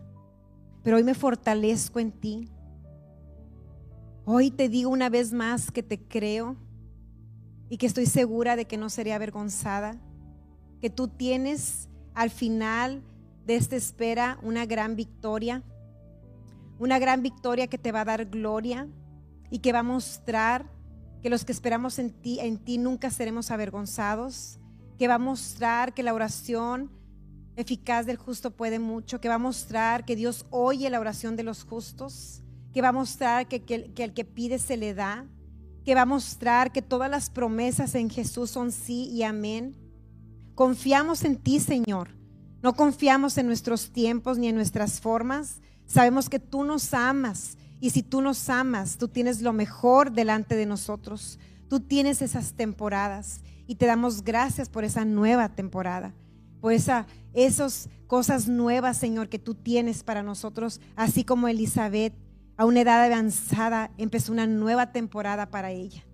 [0.82, 2.49] pero hoy me fortalezco en ti.
[4.24, 6.57] Hoy te digo una vez más que te creo
[7.68, 10.01] y que estoy segura de que no seré avergonzada,
[10.80, 13.03] que tú tienes al final
[13.46, 15.62] de esta espera una gran victoria,
[16.78, 18.88] una gran victoria que te va a dar gloria
[19.51, 20.70] y que va a mostrar
[21.22, 24.59] que los que esperamos en ti, en ti nunca seremos avergonzados,
[24.99, 26.90] que va a mostrar que la oración
[27.57, 31.42] eficaz del justo puede mucho, que va a mostrar que Dios oye la oración de
[31.42, 32.42] los justos,
[32.72, 35.26] que va a mostrar que, que, que el que pide se le da,
[35.84, 39.76] que va a mostrar que todas las promesas en Jesús son sí y amén.
[40.55, 42.11] Confiamos en ti, Señor.
[42.62, 45.61] No confiamos en nuestros tiempos ni en nuestras formas.
[45.86, 50.57] Sabemos que tú nos amas y si tú nos amas, tú tienes lo mejor delante
[50.57, 51.39] de nosotros.
[51.68, 56.14] Tú tienes esas temporadas y te damos gracias por esa nueva temporada,
[56.61, 62.14] por esa, esas cosas nuevas, Señor, que tú tienes para nosotros, así como Elizabeth
[62.57, 66.05] a una edad avanzada empezó una nueva temporada para ella.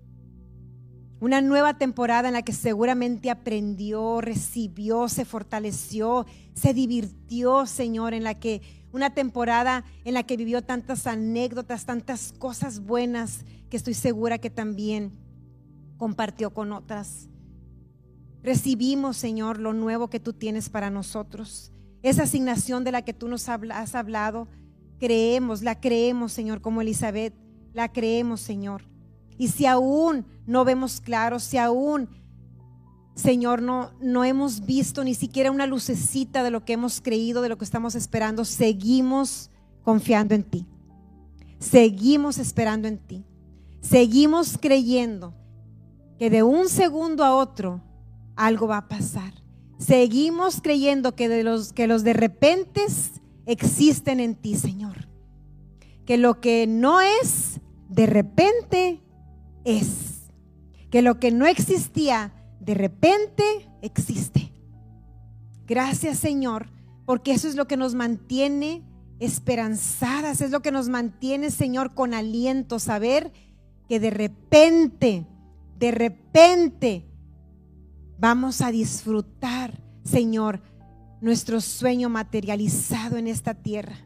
[1.21, 8.25] Una nueva temporada en la que seguramente aprendió, recibió, se fortaleció, se divirtió, Señor, en
[8.25, 8.61] la que
[8.95, 14.51] una temporada en la que vivió tantas anécdotas, tantas cosas buenas que estoy segura que
[14.51, 15.11] también
[15.97, 17.28] compartió con otras.
[18.40, 21.72] Recibimos, Señor, lo nuevo que tú tienes para nosotros.
[22.03, 24.47] Esa asignación de la que tú nos has hablado,
[25.01, 27.34] creemos, la creemos, Señor, como Elizabeth,
[27.72, 28.84] la creemos, Señor.
[29.36, 32.09] Y si aún no vemos claro, si aún
[33.15, 37.49] Señor, no, no hemos visto ni siquiera una lucecita de lo que hemos creído, de
[37.49, 38.45] lo que estamos esperando.
[38.45, 39.51] Seguimos
[39.83, 40.67] confiando en ti.
[41.59, 43.25] Seguimos esperando en ti.
[43.81, 45.35] Seguimos creyendo
[46.19, 47.83] que de un segundo a otro
[48.37, 49.33] algo va a pasar.
[49.79, 52.83] Seguimos creyendo que, de los, que los de repente
[53.47, 55.09] existen en ti, Señor.
[56.05, 59.03] Que lo que no es, de repente
[59.65, 60.31] es.
[60.91, 62.33] Que lo que no existía,
[62.65, 63.45] de repente
[63.83, 64.53] existe.
[65.67, 66.69] Gracias Señor,
[67.07, 68.83] porque eso es lo que nos mantiene
[69.19, 73.33] esperanzadas, es lo que nos mantiene Señor con aliento, saber
[73.89, 75.27] que de repente,
[75.79, 77.07] de repente
[78.19, 80.62] vamos a disfrutar, Señor,
[81.21, 83.97] nuestro sueño materializado en esta tierra.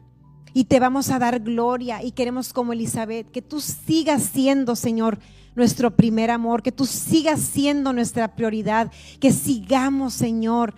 [0.53, 5.19] Y te vamos a dar gloria y queremos como Elizabeth, que tú sigas siendo, Señor,
[5.55, 10.73] nuestro primer amor, que tú sigas siendo nuestra prioridad, que sigamos, Señor,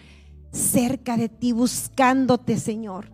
[0.52, 3.12] cerca de ti, buscándote, Señor.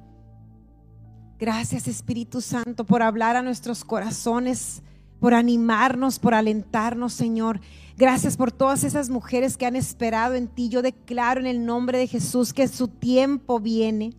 [1.39, 4.81] Gracias, Espíritu Santo, por hablar a nuestros corazones,
[5.19, 7.59] por animarnos, por alentarnos, Señor.
[7.95, 10.69] Gracias por todas esas mujeres que han esperado en ti.
[10.69, 14.15] Yo declaro en el nombre de Jesús que su tiempo viene.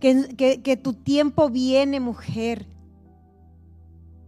[0.00, 2.66] Que, que, tu tiempo viene, mujer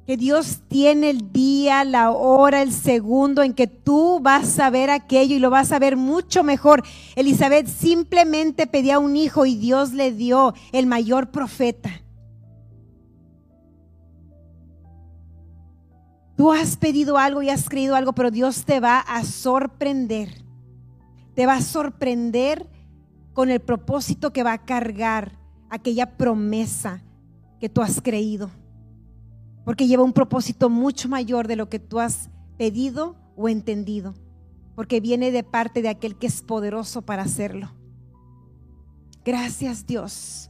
[0.06, 4.90] que Dios tiene el día, la hora, el segundo en que tú vas a ver
[4.90, 6.82] aquello y lo vas a ver mucho mejor.
[7.16, 11.90] Elizabeth simplemente pedía un hijo y Dios le dio el mayor profeta.
[16.36, 20.44] Tú has pedido algo y has creído algo, pero Dios te va a sorprender.
[21.34, 22.68] Te va a sorprender
[23.32, 25.38] con el propósito que va a cargar
[25.70, 27.02] aquella promesa
[27.58, 28.50] que tú has creído
[29.64, 34.14] porque lleva un propósito mucho mayor de lo que tú has pedido o entendido,
[34.74, 37.72] porque viene de parte de aquel que es poderoso para hacerlo.
[39.24, 40.48] Gracias Dios.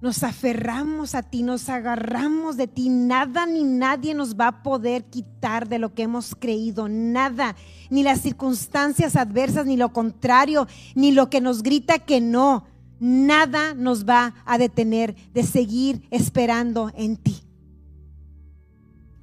[0.00, 2.88] Nos aferramos a ti, nos agarramos de ti.
[2.88, 6.88] Nada ni nadie nos va a poder quitar de lo que hemos creído.
[6.88, 7.56] Nada.
[7.90, 12.64] Ni las circunstancias adversas, ni lo contrario, ni lo que nos grita que no.
[13.00, 17.47] Nada nos va a detener de seguir esperando en ti.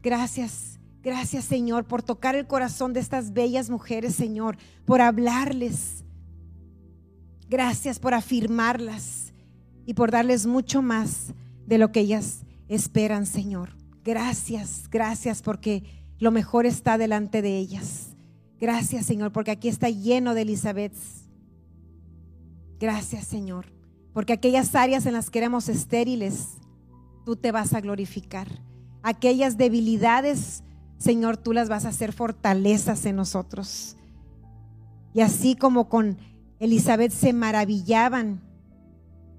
[0.05, 6.03] Gracias, gracias Señor por tocar el corazón de estas bellas mujeres, Señor, por hablarles.
[7.49, 9.33] Gracias por afirmarlas
[9.83, 11.33] y por darles mucho más
[11.65, 13.71] de lo que ellas esperan, Señor.
[14.03, 15.81] Gracias, gracias porque
[16.19, 18.15] lo mejor está delante de ellas.
[18.59, 20.93] Gracias, Señor, porque aquí está lleno de Elizabeth.
[22.79, 23.73] Gracias, Señor,
[24.13, 26.59] porque aquellas áreas en las que éramos estériles,
[27.25, 28.47] tú te vas a glorificar.
[29.07, 30.63] Aquellas debilidades,
[30.97, 33.97] Señor, tú las vas a hacer fortalezas en nosotros.
[35.13, 36.17] Y así como con
[36.59, 38.41] Elizabeth se maravillaban,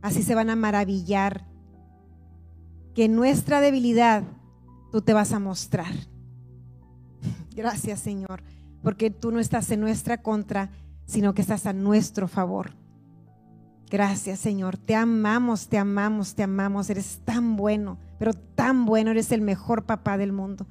[0.02, 1.44] así se van a maravillar.
[2.94, 4.22] Que nuestra debilidad
[4.92, 5.92] tú te vas a mostrar.
[7.56, 8.44] Gracias, Señor,
[8.84, 10.70] porque tú no estás en nuestra contra,
[11.06, 12.70] sino que estás a nuestro favor.
[13.90, 14.76] Gracias, Señor.
[14.76, 16.88] Te amamos, te amamos, te amamos.
[16.88, 19.10] Eres tan bueno, pero tan bueno.
[19.10, 20.66] Eres el mejor papá del mundo,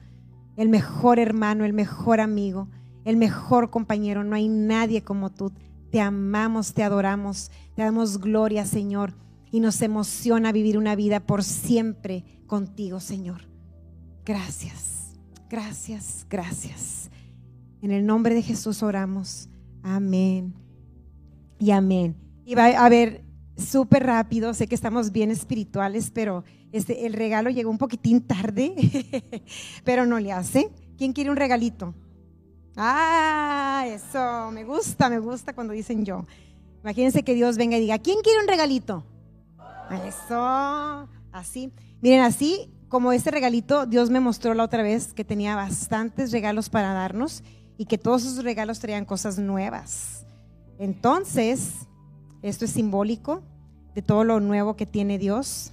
[0.57, 2.67] el mejor hermano, el mejor amigo,
[3.03, 4.23] el mejor compañero.
[4.23, 5.51] No hay nadie como tú.
[5.91, 9.13] Te amamos, te adoramos, te damos gloria, Señor.
[9.51, 13.41] Y nos emociona vivir una vida por siempre contigo, Señor.
[14.25, 15.13] Gracias,
[15.49, 17.09] gracias, gracias.
[17.81, 19.49] En el nombre de Jesús oramos.
[19.83, 20.55] Amén
[21.59, 22.15] y amén.
[22.45, 23.23] Y va a ver
[23.57, 26.43] súper rápido, sé que estamos bien espirituales, pero
[26.77, 28.75] este, el regalo llegó un poquitín tarde,
[29.85, 30.69] pero no le hace.
[30.97, 31.93] ¿Quién quiere un regalito?
[32.75, 36.25] Ah, eso, me gusta, me gusta cuando dicen yo.
[36.83, 39.05] Imagínense que Dios venga y diga, ¿quién quiere un regalito?
[40.05, 41.71] Eso, así.
[42.01, 46.69] Miren, así como este regalito, Dios me mostró la otra vez que tenía bastantes regalos
[46.69, 47.41] para darnos
[47.77, 50.25] y que todos esos regalos traían cosas nuevas.
[50.77, 51.87] Entonces,
[52.41, 53.43] esto es simbólico
[53.95, 55.71] de todo lo nuevo que tiene Dios.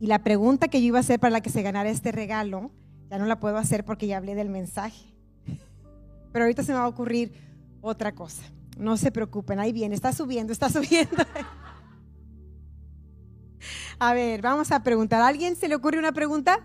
[0.00, 2.70] Y la pregunta que yo iba a hacer para la que se ganara este regalo,
[3.10, 5.14] ya no la puedo hacer porque ya hablé del mensaje.
[6.32, 7.32] Pero ahorita se me va a ocurrir
[7.80, 8.42] otra cosa.
[8.76, 11.24] No se preocupen, ahí viene, está subiendo, está subiendo.
[13.98, 15.22] A ver, vamos a preguntar.
[15.22, 16.60] ¿A alguien se le ocurre una pregunta?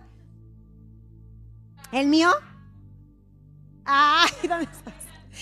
[1.91, 2.29] ¿El mío?
[3.85, 4.93] Ay, ¿dónde estás?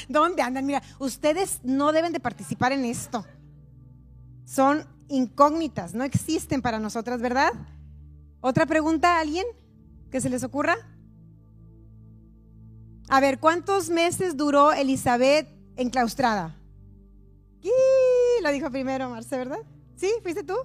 [0.07, 0.65] ¿Dónde andan?
[0.65, 3.25] Mira, ustedes no deben de participar en esto.
[4.45, 7.51] Son incógnitas, no existen para nosotras, ¿verdad?
[8.41, 9.45] ¿Otra pregunta a alguien
[10.11, 10.75] que se les ocurra?
[13.09, 16.55] A ver, ¿cuántos meses duró Elizabeth enclaustrada?
[17.61, 17.71] ¿Qué?
[18.41, 19.59] Lo dijo primero Marce, ¿verdad?
[19.95, 20.09] ¿Sí?
[20.23, 20.55] ¿Fuiste tú?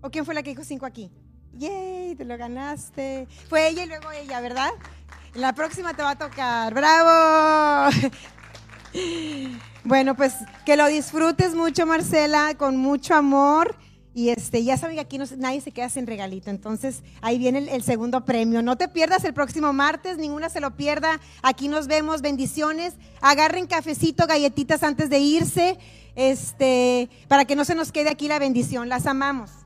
[0.00, 1.10] ¿O quién fue la que dijo cinco aquí?
[1.52, 2.14] ¡Yay!
[2.14, 3.28] Te lo ganaste.
[3.48, 4.70] Fue ella y luego ella, ¿verdad?
[5.34, 6.72] La próxima te va a tocar.
[6.72, 7.90] ¡Bravo!
[9.84, 10.34] Bueno, pues
[10.64, 13.74] que lo disfrutes mucho, Marcela, con mucho amor.
[14.14, 16.50] Y este, ya saben que aquí nadie se queda sin regalito.
[16.50, 18.62] Entonces, ahí viene el, el, segundo premio.
[18.62, 21.18] No te pierdas el próximo martes, ninguna se lo pierda.
[21.42, 22.94] Aquí nos vemos, bendiciones.
[23.22, 25.78] Agarren cafecito, galletitas antes de irse,
[26.14, 28.90] este, para que no se nos quede aquí la bendición.
[28.90, 29.61] Las amamos.